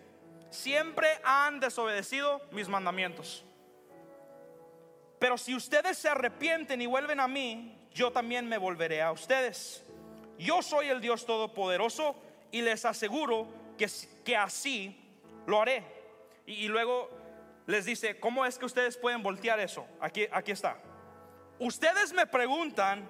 [0.52, 3.44] siempre han desobedecido mis mandamientos.
[5.22, 9.86] Pero si ustedes se arrepienten y vuelven a mí, yo también me volveré a ustedes.
[10.40, 12.16] Yo soy el Dios Todopoderoso
[12.52, 13.88] y les aseguro que,
[14.26, 15.00] que así
[15.46, 15.84] lo haré.
[16.48, 17.08] Y, luego
[17.68, 19.86] les dice, ¿cómo es que ustedes pueden voltear eso?
[20.00, 20.76] Aquí, aquí está.
[21.60, 23.08] Ustedes me preguntan,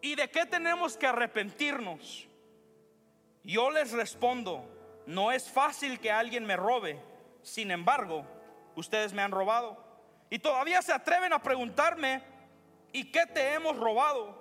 [0.00, 2.28] ¿y de qué tenemos que arrepentirnos?
[3.42, 4.64] Yo les respondo,
[5.06, 7.00] no es fácil que alguien me robe.
[7.42, 8.24] Sin embargo,
[8.76, 9.89] ustedes me han robado.
[10.30, 12.22] Y todavía se atreven a preguntarme,
[12.92, 14.40] ¿y qué te hemos robado?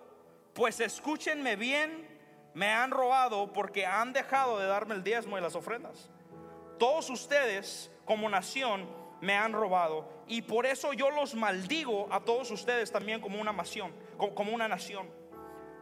[0.54, 2.08] Pues escúchenme bien,
[2.54, 6.12] me han robado porque han dejado de darme el diezmo y las ofrendas.
[6.78, 8.88] Todos ustedes como nación
[9.20, 13.52] me han robado y por eso yo los maldigo a todos ustedes también como una
[13.52, 15.10] nación, como una nación.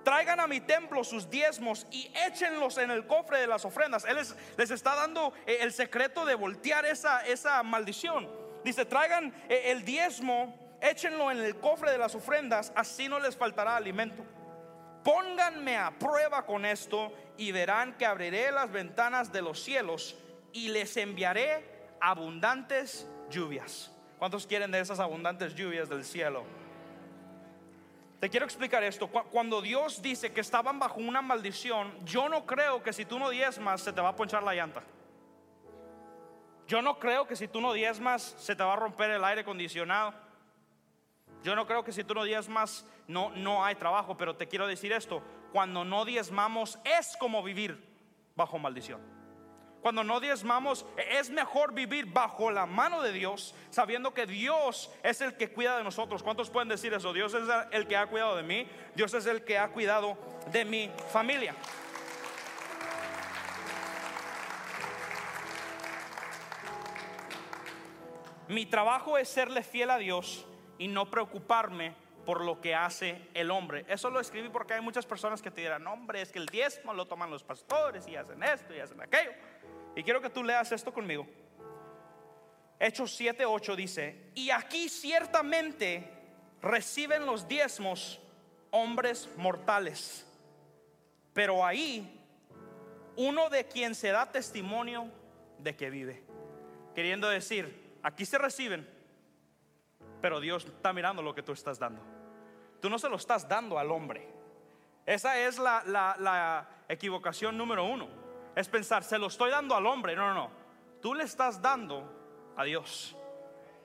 [0.03, 4.05] traigan a mi templo sus diezmos y échenlos en el cofre de las ofrendas.
[4.05, 8.46] Él les, les está dando eh, el secreto de voltear esa, esa maldición.
[8.67, 13.37] Dice, traigan eh, el diezmo, échenlo en el cofre de las ofrendas, así no les
[13.37, 14.25] faltará alimento.
[15.05, 20.17] Pónganme a prueba con esto y verán que abriré las ventanas de los cielos
[20.51, 21.63] y les enviaré
[22.01, 23.89] abundantes lluvias.
[24.19, 26.43] ¿Cuántos quieren de esas abundantes lluvias del cielo?
[28.19, 29.07] Te quiero explicar esto.
[29.07, 33.29] Cuando Dios dice que estaban bajo una maldición, yo no creo que si tú no
[33.29, 34.83] diezmas se te va a ponchar la llanta.
[36.67, 39.41] Yo no creo que si tú no diezmas se te va a romper el aire
[39.41, 40.13] acondicionado.
[41.43, 44.67] Yo no creo que si tú no diezmas no, no hay trabajo, pero te quiero
[44.67, 45.21] decir esto.
[45.53, 47.81] Cuando no diezmamos es como vivir
[48.35, 49.17] bajo maldición.
[49.81, 55.21] Cuando no diezmamos, es mejor vivir bajo la mano de Dios, sabiendo que Dios es
[55.21, 56.23] el que cuida de nosotros.
[56.23, 57.13] ¿Cuántos pueden decir eso?
[57.13, 60.17] Dios es el que ha cuidado de mí, Dios es el que ha cuidado
[60.51, 61.55] de mi familia.
[68.49, 70.45] Mi trabajo es serle fiel a Dios
[70.77, 73.85] y no preocuparme por lo que hace el hombre.
[73.87, 76.93] Eso lo escribí porque hay muchas personas que te dirán, hombre, es que el diezmo
[76.93, 79.31] lo toman los pastores y hacen esto y hacen aquello.
[79.95, 81.25] Y quiero que tú leas esto conmigo.
[82.79, 86.11] Hechos 7, 8 dice, y aquí ciertamente
[86.61, 88.19] reciben los diezmos
[88.71, 90.25] hombres mortales,
[91.33, 92.13] pero ahí
[93.15, 95.09] uno de quien se da testimonio
[95.59, 96.23] de que vive.
[96.93, 98.87] Queriendo decir, aquí se reciben,
[100.21, 102.01] pero Dios está mirando lo que tú estás dando.
[102.81, 104.27] Tú no se lo estás dando al hombre.
[105.05, 110.15] Esa es la, la equivocación número uno es pensar, se lo estoy dando al hombre.
[110.15, 110.49] No, no, no.
[110.99, 113.15] Tú le estás dando a Dios.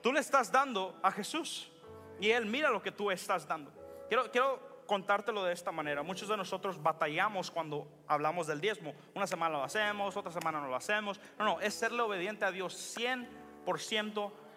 [0.01, 1.71] Tú le estás dando a Jesús.
[2.19, 3.71] Y Él mira lo que tú estás dando.
[4.07, 6.01] Quiero, quiero contártelo de esta manera.
[6.01, 8.95] Muchos de nosotros batallamos cuando hablamos del diezmo.
[9.13, 11.21] Una semana lo hacemos, otra semana no lo hacemos.
[11.37, 13.27] No, no, es serle obediente a Dios 100%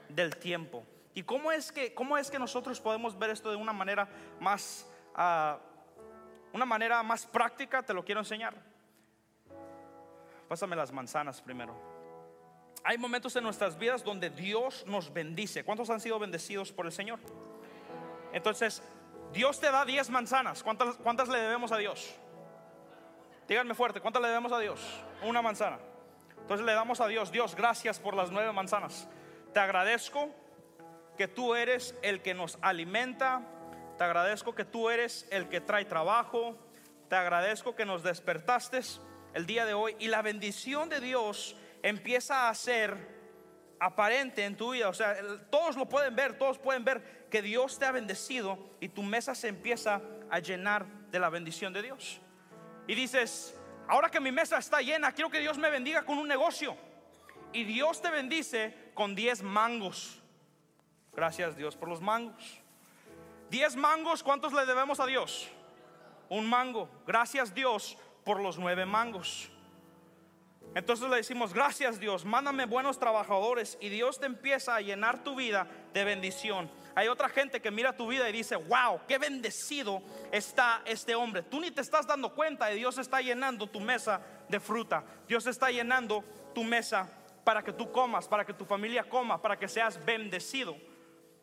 [0.09, 0.85] del tiempo.
[1.15, 4.87] ¿Y cómo es, que, cómo es que nosotros podemos ver esto de una manera más,
[5.17, 5.57] uh,
[6.53, 7.83] una manera más práctica?
[7.83, 8.55] Te lo quiero enseñar.
[10.49, 11.75] Pásame las manzanas primero.
[12.85, 15.65] Hay momentos en nuestras vidas donde Dios nos bendice.
[15.65, 17.19] ¿Cuántos han sido bendecidos por el Señor?
[18.33, 18.83] Entonces,
[19.33, 20.63] Dios te da 10 manzanas.
[20.63, 22.15] ¿Cuántas, ¿Cuántas le debemos a Dios?
[23.49, 24.81] Díganme fuerte, ¿cuántas le debemos a Dios?
[25.23, 25.79] Una manzana.
[26.47, 29.09] Entonces le damos a Dios, Dios, gracias por las nueve manzanas.
[29.53, 30.31] Te agradezco
[31.19, 33.43] que tú eres el que nos alimenta.
[33.99, 36.57] Te agradezco que tú eres el que trae trabajo.
[37.09, 38.79] Te agradezco que nos despertaste
[39.35, 42.97] el día de hoy y la bendición de Dios empieza a ser
[43.81, 44.89] aparente en tu vida.
[44.89, 45.17] O sea,
[45.51, 49.35] todos lo pueden ver, todos pueden ver que Dios te ha bendecido y tu mesa
[49.35, 52.21] se empieza a llenar de la bendición de Dios.
[52.87, 53.56] Y dices,
[53.89, 56.77] ahora que mi mesa está llena, quiero que Dios me bendiga con un negocio.
[57.53, 60.21] Y Dios te bendice con 10 mangos.
[61.13, 62.61] Gracias Dios por los mangos.
[63.51, 65.49] 10 mangos, ¿cuántos le debemos a Dios?
[66.29, 66.91] Un mango.
[67.07, 69.51] Gracias Dios por los nueve mangos.
[70.75, 75.37] Entonces le decimos, gracias Dios, mándame buenos trabajadores y Dios te empieza a llenar tu
[75.37, 76.71] vida de bendición.
[76.97, 80.01] Hay otra gente que mira tu vida y dice, wow, qué bendecido
[80.33, 81.43] está este hombre.
[81.43, 85.05] Tú ni te estás dando cuenta y Dios está llenando tu mesa de fruta.
[85.29, 87.07] Dios está llenando tu mesa
[87.45, 90.75] para que tú comas, para que tu familia coma, para que seas bendecido.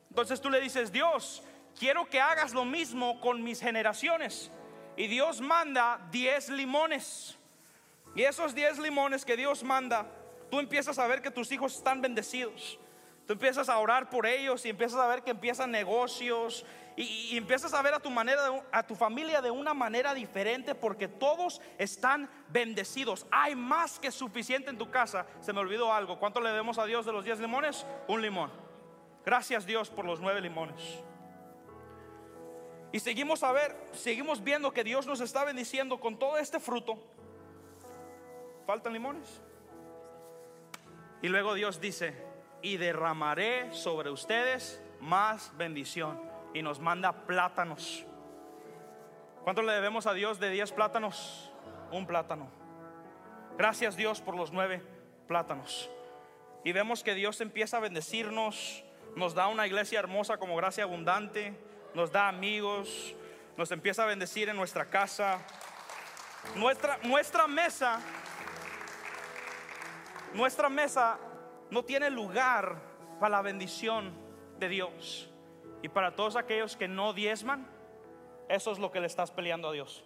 [0.09, 1.43] Entonces tú le dices, Dios,
[1.77, 4.49] quiero que hagas lo mismo con mis generaciones.
[4.97, 7.37] Y Dios manda 10 limones.
[8.15, 10.07] Y esos 10 limones que Dios manda,
[10.49, 12.79] tú empiezas a ver que tus hijos están bendecidos.
[13.25, 17.73] Tú empiezas a orar por ellos y empiezas a ver que empiezan negocios y, empiezas
[17.73, 22.29] a ver a tu manera, a tu familia de una manera diferente porque todos están
[22.49, 23.25] bendecidos.
[23.31, 25.25] Hay más que suficiente en tu casa.
[25.39, 26.19] Se me olvidó algo.
[26.19, 27.85] ¿Cuánto le debemos a Dios de los 10 limones?
[28.07, 28.51] Un limón.
[29.25, 31.03] Gracias Dios por los 9 limones.
[32.91, 36.99] Y seguimos a ver, seguimos viendo que Dios nos está bendiciendo con todo este fruto.
[38.67, 39.41] ¿Faltan limones?
[41.23, 42.13] Y luego Dios dice,
[42.63, 46.19] y derramaré sobre ustedes más bendición.
[46.55, 48.03] Y nos manda plátanos.
[49.43, 51.51] ¿Cuánto le debemos a Dios de 10 plátanos?
[51.91, 52.49] Un plátano.
[53.57, 54.81] Gracias Dios por los nueve
[55.27, 55.91] plátanos.
[56.63, 58.83] Y vemos que Dios empieza a bendecirnos,
[59.15, 61.55] nos da una iglesia hermosa como gracia abundante
[61.93, 63.13] nos da amigos,
[63.55, 65.39] nos empieza a bendecir en nuestra casa.
[66.55, 68.01] Nuestra, nuestra mesa,
[70.33, 71.17] nuestra mesa
[71.69, 72.81] no tiene lugar
[73.19, 74.13] para la bendición
[74.59, 75.29] de Dios.
[75.81, 77.67] Y para todos aquellos que no diezman,
[78.49, 80.03] eso es lo que le estás peleando a Dios.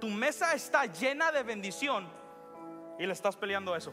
[0.00, 2.08] Tu mesa está llena de bendición
[2.98, 3.92] y le estás peleando eso.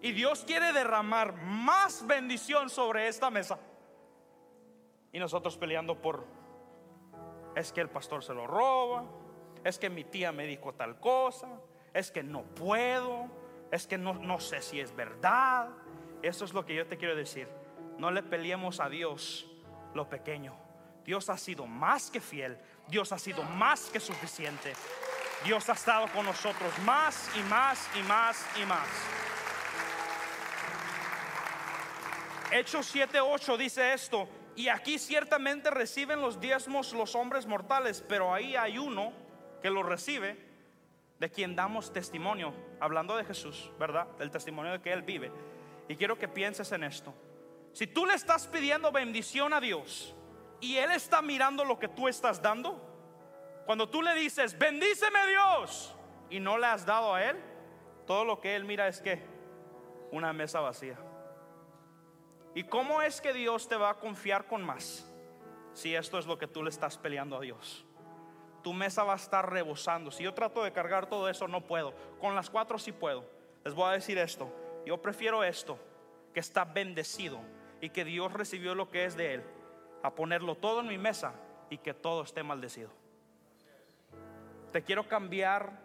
[0.00, 3.60] Y Dios quiere derramar más bendición sobre esta mesa.
[5.12, 6.26] Y nosotros peleando por,
[7.54, 9.04] es que el pastor se lo roba,
[9.64, 11.48] es que mi tía me dijo tal cosa,
[11.94, 13.28] es que no puedo,
[13.70, 15.68] es que no, no sé si es verdad.
[16.22, 17.48] Eso es lo que yo te quiero decir.
[17.98, 19.50] No le peleemos a Dios
[19.94, 20.56] lo pequeño.
[21.04, 22.58] Dios ha sido más que fiel.
[22.88, 24.72] Dios ha sido más que suficiente.
[25.44, 28.88] Dios ha estado con nosotros más y más y más y más.
[32.52, 38.54] Hechos 7:8 dice esto, y aquí ciertamente reciben los diezmos los hombres mortales, pero ahí
[38.56, 39.21] hay uno
[39.62, 40.36] que lo recibe,
[41.18, 44.08] de quien damos testimonio, hablando de Jesús, ¿verdad?
[44.18, 45.30] Del testimonio de que Él vive.
[45.88, 47.14] Y quiero que pienses en esto.
[47.72, 50.14] Si tú le estás pidiendo bendición a Dios
[50.60, 52.92] y Él está mirando lo que tú estás dando,
[53.64, 55.94] cuando tú le dices, bendíceme Dios,
[56.28, 57.36] y no le has dado a Él,
[58.06, 59.22] todo lo que Él mira es que
[60.10, 60.98] una mesa vacía.
[62.54, 65.08] ¿Y cómo es que Dios te va a confiar con más
[65.72, 67.86] si esto es lo que tú le estás peleando a Dios?
[68.62, 70.10] Tu mesa va a estar rebosando.
[70.10, 71.94] Si yo trato de cargar todo eso, no puedo.
[72.20, 73.24] Con las cuatro sí puedo.
[73.64, 74.52] Les voy a decir esto.
[74.86, 75.78] Yo prefiero esto,
[76.34, 77.40] que está bendecido
[77.80, 79.42] y que Dios recibió lo que es de Él,
[80.02, 81.34] a ponerlo todo en mi mesa
[81.70, 82.90] y que todo esté maldecido.
[84.72, 85.80] Te quiero cambiar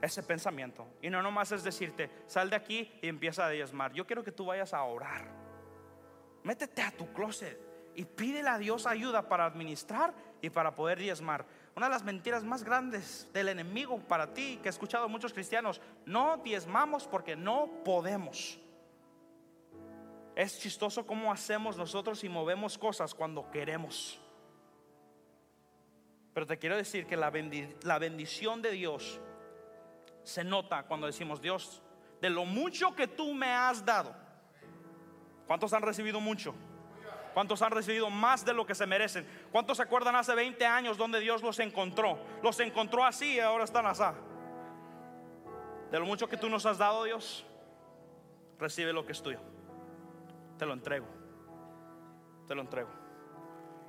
[0.00, 0.86] ese pensamiento.
[1.00, 3.92] Y no nomás es decirte, sal de aquí y empieza a diezmar.
[3.92, 5.42] Yo quiero que tú vayas a orar
[6.42, 7.58] métete a tu closet
[7.94, 11.44] y pídele a Dios ayuda para administrar y para poder diezmar.
[11.74, 15.80] Una de las mentiras más grandes del enemigo para ti, que he escuchado muchos cristianos,
[16.04, 18.58] no diezmamos porque no podemos.
[20.34, 24.20] Es chistoso cómo hacemos nosotros y movemos cosas cuando queremos.
[26.34, 27.32] Pero te quiero decir que la,
[27.82, 29.20] la bendición de Dios
[30.22, 31.82] se nota cuando decimos, Dios,
[32.20, 34.14] de lo mucho que tú me has dado,
[35.46, 36.54] ¿Cuántos han recibido mucho?
[37.32, 39.26] ¿Cuántos han recibido más de lo que se merecen?
[39.50, 42.18] ¿Cuántos se acuerdan hace 20 años donde Dios los encontró?
[42.42, 44.02] Los encontró así y ahora están así.
[45.90, 47.44] De lo mucho que tú nos has dado, Dios,
[48.58, 49.40] recibe lo que es tuyo.
[50.58, 51.06] Te lo entrego.
[52.46, 52.90] Te lo entrego.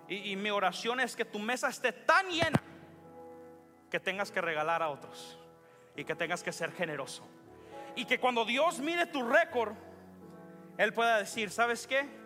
[0.07, 2.61] Y, y mi oración es que tu mesa esté tan llena
[3.89, 5.37] que tengas que regalar a otros
[5.95, 7.23] y que tengas que ser generoso.
[7.95, 9.73] Y que cuando Dios mire tu récord,
[10.77, 12.22] él pueda decir, ¿sabes qué?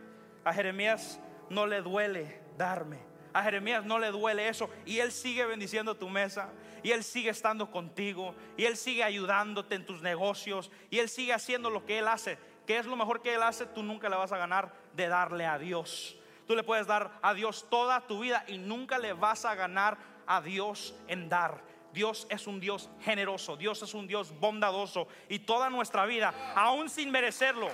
[0.47, 2.99] A Jeremías no le duele darme.
[3.33, 4.69] A Jeremías no le duele eso.
[4.85, 6.53] Y Él sigue bendiciendo tu mesa.
[6.83, 8.33] Y Él sigue estando contigo.
[8.55, 10.71] Y Él sigue ayudándote en tus negocios.
[10.89, 12.39] Y Él sigue haciendo lo que Él hace.
[12.65, 13.65] ¿Qué es lo mejor que Él hace?
[13.65, 16.17] Tú nunca le vas a ganar de darle a Dios.
[16.47, 19.97] Tú le puedes dar a Dios toda tu vida y nunca le vas a ganar
[20.27, 21.61] a Dios en dar.
[21.93, 26.89] Dios es un Dios generoso, Dios es un Dios bondadoso y toda nuestra vida, aún
[26.89, 27.69] sin merecerlo,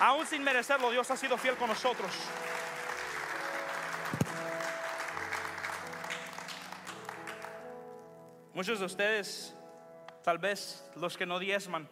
[0.00, 2.10] Aún sin merecerlo, Dios ha sido fiel con nosotros.
[8.54, 9.54] Muchos de ustedes,
[10.22, 11.88] tal vez los que no diezman,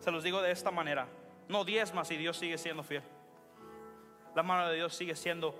[0.00, 1.08] se los digo de esta manera,
[1.48, 3.02] no diezmas y Dios sigue siendo fiel.
[4.34, 5.54] La mano de Dios sigue siendo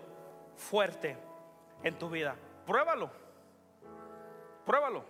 [0.56, 1.16] fuerte
[1.82, 2.36] en tu vida.
[2.66, 3.10] Pruébalo,
[4.64, 5.04] pruébalo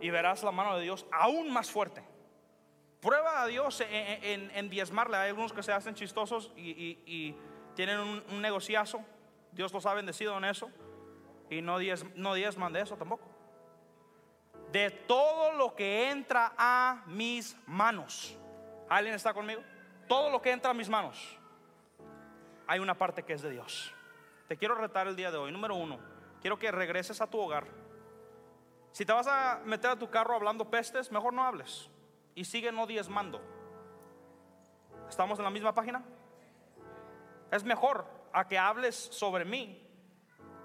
[0.00, 2.02] y verás la mano de Dios aún más fuerte.
[3.00, 5.16] Prueba a Dios en, diezmarle.
[5.16, 7.34] Hay algunos que se hacen chistosos y,
[7.74, 9.04] tienen un, negociazo.
[9.52, 10.70] Dios los ha bendecido en eso.
[11.48, 11.78] Y no,
[12.16, 13.28] no diezman de eso tampoco.
[14.72, 18.36] De todo lo que entra a mis manos.
[18.88, 19.62] ¿Alguien está conmigo?
[20.08, 21.38] Todo lo que entra a mis manos.
[22.66, 23.94] Hay una parte que es de Dios.
[24.48, 25.52] Te quiero retar el día de hoy.
[25.52, 26.00] Número uno,
[26.40, 27.66] quiero que regreses a tu hogar.
[28.90, 31.88] Si te vas a meter a tu carro hablando pestes, mejor no hables
[32.38, 33.42] y sigue no diezmando.
[35.08, 36.04] ¿Estamos en la misma página?
[37.50, 39.84] Es mejor a que hables sobre mí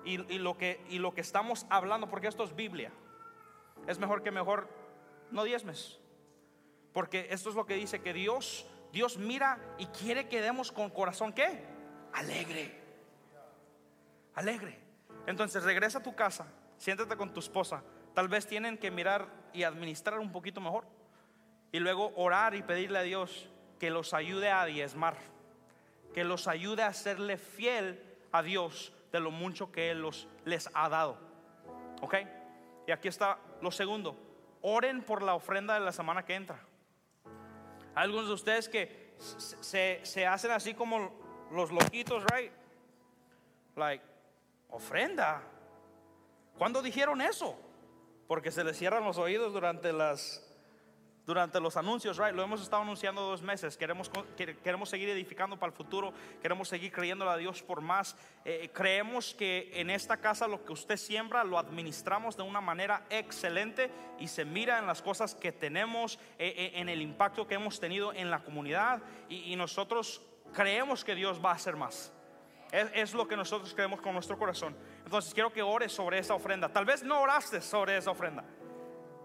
[0.05, 2.91] y, lo que, y lo que estamos hablando, porque esto es Biblia.
[3.87, 4.69] Es mejor que mejor
[5.31, 5.99] no diezmes.
[6.93, 10.91] Porque esto es lo que dice que Dios, Dios mira y quiere que demos con
[10.91, 11.65] corazón ¿qué?
[12.13, 12.79] Alegre.
[14.35, 14.79] Alegre.
[15.25, 16.45] Entonces regresa a tu casa,
[16.77, 17.81] siéntate con tu esposa.
[18.13, 20.85] Tal vez tienen que mirar y administrar un poquito mejor
[21.73, 23.49] y luego orar y pedirle a Dios
[23.79, 25.17] que los ayude a diezmar,
[26.13, 28.01] que los ayude a serle fiel
[28.31, 31.17] a Dios de lo mucho que Él los, les ha dado.
[31.99, 32.15] ¿Ok?
[32.87, 34.15] Y aquí está lo segundo.
[34.61, 36.59] Oren por la ofrenda de la semana que entra.
[37.95, 41.11] Hay algunos de ustedes que se, se hacen así como
[41.51, 42.53] los loquitos, right?
[43.75, 44.05] Like,
[44.69, 45.41] ofrenda.
[46.57, 47.57] ¿Cuándo dijeron eso?
[48.27, 50.43] porque se les cierran los oídos durante las
[51.25, 52.33] durante los anuncios, right?
[52.33, 53.77] Lo hemos estado anunciando dos meses.
[53.77, 54.11] Queremos,
[54.63, 56.13] queremos seguir edificando para el futuro.
[56.41, 58.15] Queremos seguir creyéndole a Dios por más.
[58.43, 63.05] Eh, creemos que en esta casa lo que usted siembra lo administramos de una manera
[63.09, 67.55] excelente y se mira en las cosas que tenemos, eh, eh, en el impacto que
[67.55, 69.01] hemos tenido en la comunidad.
[69.29, 70.21] Y, nosotros
[70.51, 72.11] creemos que Dios va a hacer más.
[72.71, 74.75] Es, es, lo que nosotros creemos con nuestro corazón.
[75.05, 76.67] Entonces quiero que ores sobre esa ofrenda.
[76.69, 78.43] Tal vez no oraste sobre esa ofrenda.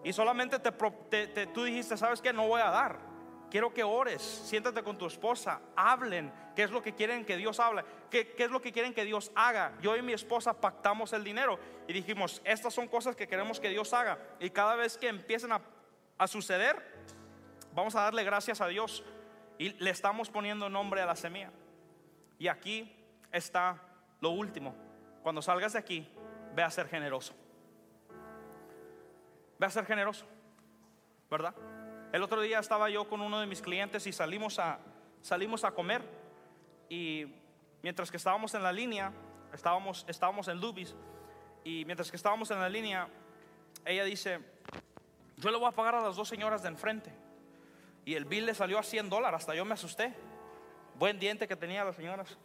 [0.04, 2.32] Y solamente te, tú dijiste, ¿sabes qué?
[2.32, 2.98] No voy a dar.
[3.50, 7.58] Quiero que ores, siéntate con tu esposa, hablen qué es lo que quieren que Dios
[7.60, 9.72] hable, qué, qué es lo que quieren que Dios haga.
[9.80, 13.70] Yo y mi esposa pactamos el dinero y dijimos, estas son cosas que queremos que
[13.70, 14.18] Dios haga.
[14.38, 15.62] Y cada vez que empiecen a,
[16.18, 16.76] a suceder,
[17.74, 19.02] vamos a darle gracias a Dios
[19.56, 21.50] y le estamos poniendo nombre a la semilla.
[22.38, 22.94] Y aquí
[23.32, 23.80] está
[24.20, 24.74] lo último.
[25.22, 26.08] Cuando salgas de aquí,
[26.54, 27.34] ve a ser generoso.
[29.58, 30.24] Ve a ser generoso,
[31.30, 31.54] ¿verdad?
[32.12, 34.78] El otro día estaba yo con uno de mis clientes y salimos a,
[35.20, 36.02] salimos a comer.
[36.88, 37.26] Y
[37.82, 39.12] mientras que estábamos en la línea,
[39.52, 40.94] estábamos, estábamos en Lubis,
[41.64, 43.08] y mientras que estábamos en la línea,
[43.84, 44.40] ella dice,
[45.36, 47.12] yo le voy a pagar a las dos señoras de enfrente.
[48.04, 50.14] Y el bill le salió a 100 dólares, hasta yo me asusté.
[50.94, 52.38] Buen diente que tenía las señoras.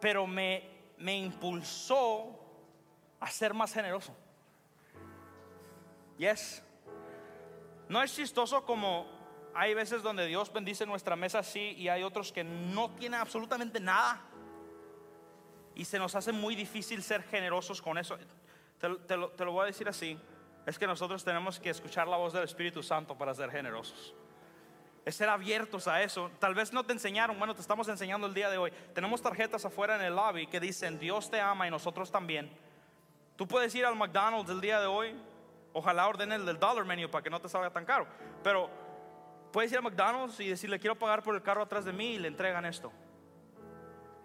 [0.00, 0.68] Pero me,
[0.98, 2.47] me impulsó
[3.20, 4.14] a ser más generoso.
[6.16, 6.62] Yes.
[7.88, 9.06] No es chistoso como
[9.54, 13.80] hay veces donde Dios bendice nuestra mesa así y hay otros que no tienen absolutamente
[13.80, 14.20] nada.
[15.74, 18.18] Y se nos hace muy difícil ser generosos con eso.
[18.78, 20.18] Te, lo, te lo voy a decir así.
[20.66, 24.14] Es que nosotros tenemos que escuchar la voz del Espíritu Santo para ser generosos
[25.08, 26.30] es ser abiertos a eso.
[26.38, 28.70] Tal vez no te enseñaron, bueno, te estamos enseñando el día de hoy.
[28.94, 32.50] Tenemos tarjetas afuera en el lobby que dicen Dios te ama y nosotros también.
[33.38, 35.14] Tú puedes ir al McDonald's el día de hoy,
[35.72, 38.04] ojalá ordene el del dollar menu para que no te salga tan caro,
[38.42, 38.68] pero
[39.52, 42.18] puedes ir al McDonald's y decirle quiero pagar por el carro atrás de mí y
[42.18, 42.90] le entregan esto.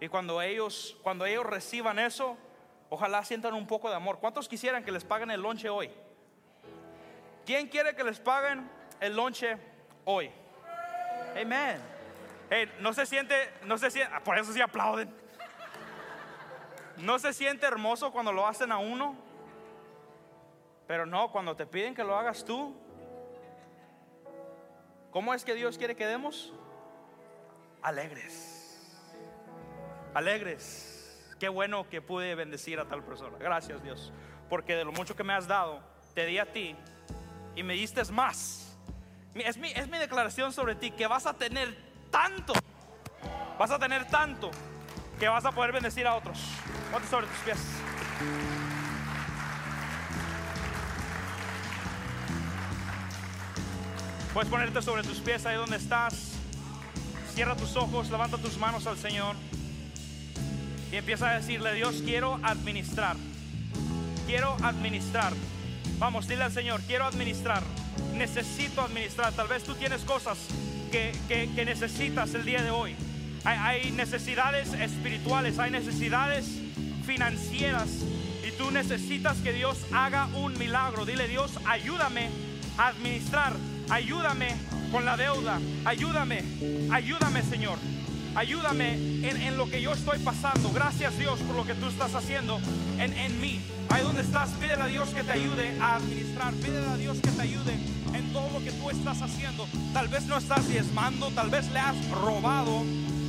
[0.00, 2.36] Y cuando ellos, cuando ellos reciban eso,
[2.90, 4.18] ojalá sientan un poco de amor.
[4.18, 5.92] ¿Cuántos quisieran que les paguen el lonche hoy?
[7.46, 9.56] ¿Quién quiere que les paguen el lonche
[10.06, 10.28] hoy?
[11.40, 11.80] Amén.
[12.80, 15.23] no se siente, no se siente, por eso sí aplauden.
[16.98, 19.16] ¿No se siente hermoso cuando lo hacen a uno?
[20.86, 22.74] Pero no, cuando te piden que lo hagas tú.
[25.10, 26.52] ¿Cómo es que Dios quiere que demos?
[27.82, 28.80] Alegres.
[30.14, 31.34] Alegres.
[31.40, 33.36] Qué bueno que pude bendecir a tal persona.
[33.38, 34.12] Gracias Dios.
[34.48, 35.80] Porque de lo mucho que me has dado,
[36.14, 36.76] te di a ti
[37.56, 38.78] y me diste más.
[39.34, 41.76] Es mi, es mi declaración sobre ti, que vas a tener
[42.10, 42.52] tanto.
[43.58, 44.50] Vas a tener tanto
[45.18, 46.38] que vas a poder bendecir a otros.
[46.90, 47.58] Ponte sobre tus pies.
[54.32, 56.32] Puedes ponerte sobre tus pies ahí donde estás.
[57.34, 59.36] Cierra tus ojos, levanta tus manos al Señor.
[60.90, 63.16] Y empieza a decirle, Dios, quiero administrar.
[64.26, 65.32] Quiero administrar.
[65.98, 67.62] Vamos, dile al Señor, quiero administrar.
[68.14, 69.32] Necesito administrar.
[69.32, 70.38] Tal vez tú tienes cosas
[70.90, 72.96] que, que necesitas el día de hoy.
[73.44, 76.46] Hay, necesidades espirituales, hay necesidades
[77.04, 77.88] financieras
[78.46, 81.04] y tú necesitas que Dios haga un milagro.
[81.04, 82.30] Dile Dios, ayúdame
[82.78, 83.52] a administrar,
[83.90, 84.48] ayúdame
[84.90, 86.42] con la deuda, ayúdame,
[86.90, 87.78] ayúdame Señor.
[88.36, 90.72] Ayúdame en, lo que yo estoy pasando.
[90.72, 92.58] Gracias Dios por lo que tú estás haciendo
[92.98, 93.60] en, en mí.
[93.90, 96.52] Ahí donde estás, pídele a Dios que te ayude a administrar.
[96.54, 97.74] Pídele a Dios que te ayude
[98.12, 99.68] en todo lo que tú estás haciendo.
[99.92, 102.82] Tal vez no estás diezmando, tal vez le has robado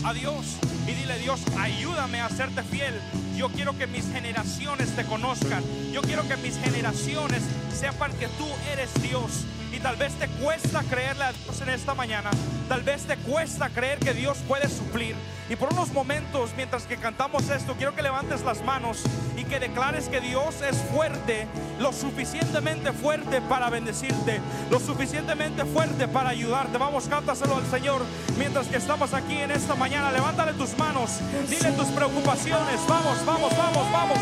[0.05, 2.93] a Dios y dile Dios, ayúdame a serte fiel.
[3.35, 5.63] Yo quiero que mis generaciones te conozcan.
[5.91, 7.41] Yo quiero que mis generaciones
[7.73, 9.45] sepan que tú eres Dios.
[9.75, 12.31] Y tal vez te cuesta creerle a Dios en esta mañana.
[12.69, 15.15] Tal vez te cuesta creer que Dios puede suplir.
[15.49, 19.03] Y por unos momentos, mientras que cantamos esto, quiero que levantes las manos
[19.35, 21.45] y que declares que Dios es fuerte,
[21.79, 24.39] lo suficientemente fuerte para bendecirte,
[24.71, 26.77] lo suficientemente fuerte para ayudarte.
[26.77, 28.01] Vamos, cántaselo al Señor
[28.37, 30.11] mientras que estamos aquí en esta mañana.
[30.11, 31.19] Levántale tus manos,
[31.49, 32.79] dile tus preocupaciones.
[32.87, 34.19] Vamos, vamos, vamos, vamos.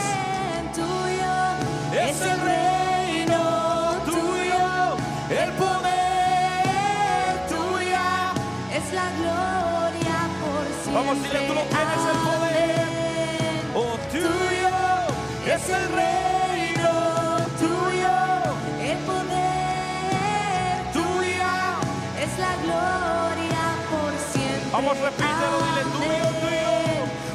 [1.93, 2.82] Es el reino
[10.93, 12.85] Vamos, dile, tú lo tienes el poder.
[13.73, 14.75] Oh, tuyo
[15.53, 16.91] es el reino,
[17.59, 18.15] tuyo
[18.79, 21.53] el poder, tuya
[22.21, 24.71] es la gloria por siempre.
[24.71, 26.73] Vamos, repítelo, dile, tuyo, tuyo.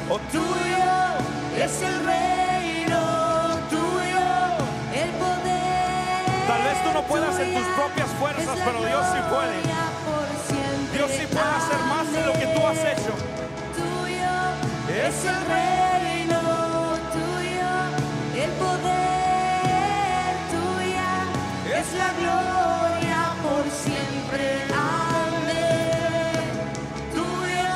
[0.09, 0.91] Oh, tuyo
[1.61, 3.01] es el reino,
[3.69, 4.25] tuyo
[4.95, 6.47] el poder.
[6.47, 9.88] Tal vez tú no puedas en tus propias fuerzas, pero Dios sí puede.
[11.09, 13.13] Dios sí puede hacer más de lo que tú has hecho.
[13.75, 14.35] Tuyo
[14.89, 16.39] es el reino,
[17.11, 17.71] tuyo
[18.43, 21.09] el poder, tuya
[21.79, 24.45] es la gloria por siempre.
[24.71, 26.45] Amén.
[27.13, 27.73] Tuyo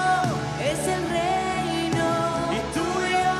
[0.61, 2.07] es el reino,
[2.51, 3.33] Y tuyo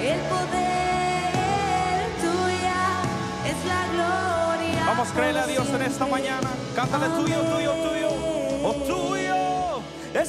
[0.00, 2.80] el poder, tuya
[3.50, 4.84] es la gloria.
[4.86, 6.50] Vamos a creerle a Dios en esta mañana.
[6.74, 8.08] Cántale tuyo, tuyo, tuyo.
[8.62, 9.29] Oh, tuyo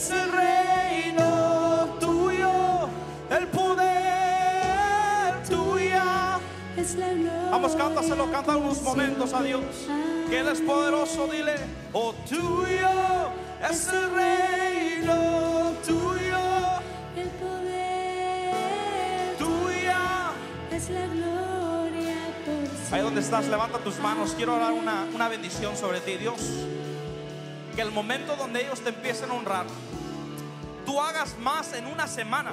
[0.02, 2.89] es el reino, tuyo
[3.30, 6.39] el poder, tuya.
[6.76, 7.52] Es la gloria.
[7.52, 9.62] Vamos, cántaselo, canta unos momentos a Dios.
[10.28, 11.54] Que Él es poderoso, dile.
[11.93, 12.89] Oh, tuyo
[13.70, 16.39] es el reino, tuyo,
[17.16, 20.32] El poder tuya.
[20.72, 22.16] es la gloria.
[22.91, 24.34] Ahí donde estás, levanta tus manos.
[24.36, 26.41] Quiero dar una, una bendición sobre ti, Dios.
[27.76, 29.65] Que el momento donde ellos te empiecen a honrar,
[30.86, 32.51] tú hagas más en una semana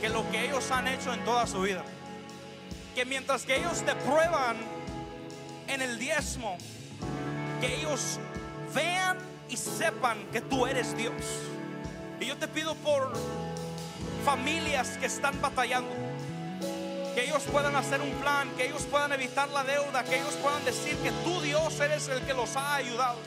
[0.00, 1.84] que lo que ellos han hecho en toda su vida.
[2.94, 4.56] Que mientras que ellos te prueban
[5.68, 6.58] en el diezmo,
[7.60, 8.18] que ellos
[8.74, 9.18] vean
[9.48, 11.12] y sepan que tú eres Dios.
[12.20, 13.12] Y yo te pido por
[14.24, 15.90] familias que están batallando
[17.14, 20.64] que ellos puedan hacer un plan, que ellos puedan evitar la deuda, que ellos puedan
[20.64, 23.18] decir que tú Dios eres el que los ha ayudado.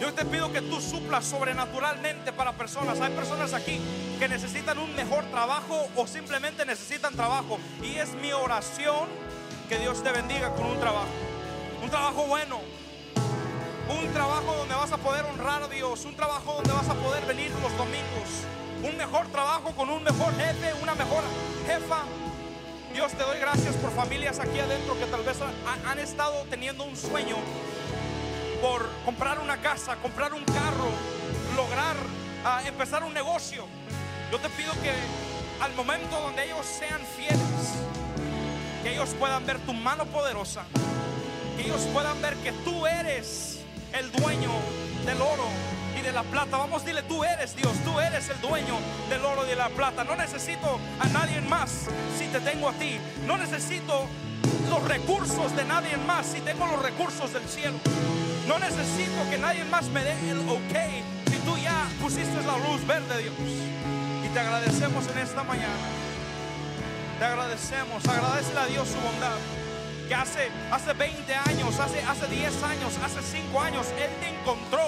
[0.00, 3.00] Yo te pido que tú suplas sobrenaturalmente para personas.
[3.00, 3.80] Hay personas aquí
[4.18, 7.58] que necesitan un mejor trabajo o simplemente necesitan trabajo.
[7.82, 9.08] Y es mi oración
[9.68, 11.08] que Dios te bendiga con un trabajo.
[11.82, 12.60] Un trabajo bueno.
[13.88, 16.04] Un trabajo donde vas a poder honrar a Dios.
[16.04, 18.44] Un trabajo donde vas a poder venir los domingos.
[18.88, 21.24] Un mejor trabajo con un mejor jefe, una mejor
[21.66, 22.02] jefa.
[22.94, 26.84] Dios te doy gracias por familias aquí adentro que tal vez ha- han estado teniendo
[26.84, 27.36] un sueño
[28.60, 30.90] por comprar una casa, comprar un carro,
[31.56, 31.96] lograr
[32.44, 33.66] ah, empezar un negocio.
[34.30, 34.92] Yo te pido que
[35.62, 37.38] al momento donde ellos sean fieles,
[38.82, 40.64] que ellos puedan ver tu mano poderosa,
[41.56, 43.60] que ellos puedan ver que tú eres
[43.92, 44.50] el dueño
[45.06, 45.48] del oro
[45.98, 46.58] y de la plata.
[46.58, 48.78] Vamos, dile, tú eres Dios, tú eres el dueño
[49.08, 50.04] del oro y de la plata.
[50.04, 51.86] No necesito a nadie más
[52.18, 52.98] si te tengo a ti.
[53.26, 54.06] No necesito
[54.68, 57.78] los recursos de nadie más si tengo los recursos del cielo.
[58.46, 62.86] No necesito que nadie más me dé el ok si tú ya pusiste la luz
[62.86, 63.34] verde, Dios.
[64.24, 65.88] Y te agradecemos en esta mañana.
[67.18, 69.36] Te agradecemos, agradecele a Dios su bondad.
[70.08, 74.86] Que hace, hace 20 años, hace, hace 10 años, hace 5 años, Él te encontró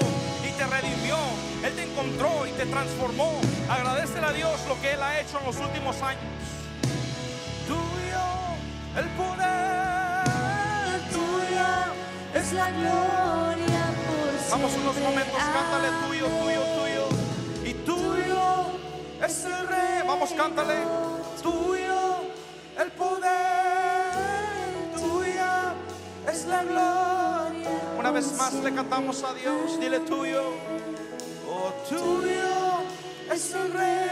[0.48, 1.16] y te redimió.
[1.62, 3.38] Él te encontró y te transformó.
[3.68, 6.22] Agradecele a Dios lo que Él ha hecho en los últimos años.
[8.91, 10.26] Tuyo el poder,
[11.12, 11.93] Tuya
[12.34, 14.51] es la gloria por siempre.
[14.51, 17.09] Vamos unos momentos, cántale tuyo, tuyo, tuyo.
[17.64, 18.43] Y tuyo
[19.24, 20.03] es el rey.
[20.07, 20.74] Vamos, cántale.
[21.43, 22.16] Tuyo
[22.78, 23.30] el poder.
[24.97, 25.74] Tuya
[26.28, 27.70] es la gloria.
[27.99, 29.78] Una vez más le cantamos a Dios.
[29.78, 30.43] Dile tuyo.
[31.49, 32.82] Oh, tuyo
[33.32, 34.09] es el reino.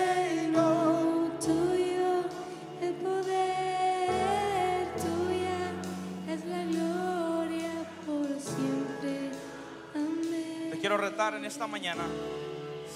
[11.08, 12.02] En esta mañana.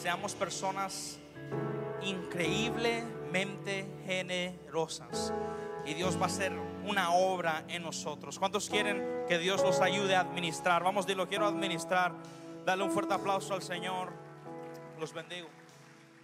[0.02, 1.18] Seamos personas
[2.02, 5.32] increíblemente generosas.
[5.86, 6.52] Y Dios va a hacer
[6.84, 8.38] una obra en nosotros.
[8.38, 10.84] ¿Cuántos quieren que Dios los ayude a administrar?
[10.84, 12.12] Vamos, dilo, quiero administrar.
[12.66, 14.12] Dale un fuerte aplauso al Señor.
[15.00, 15.48] Los bendigo.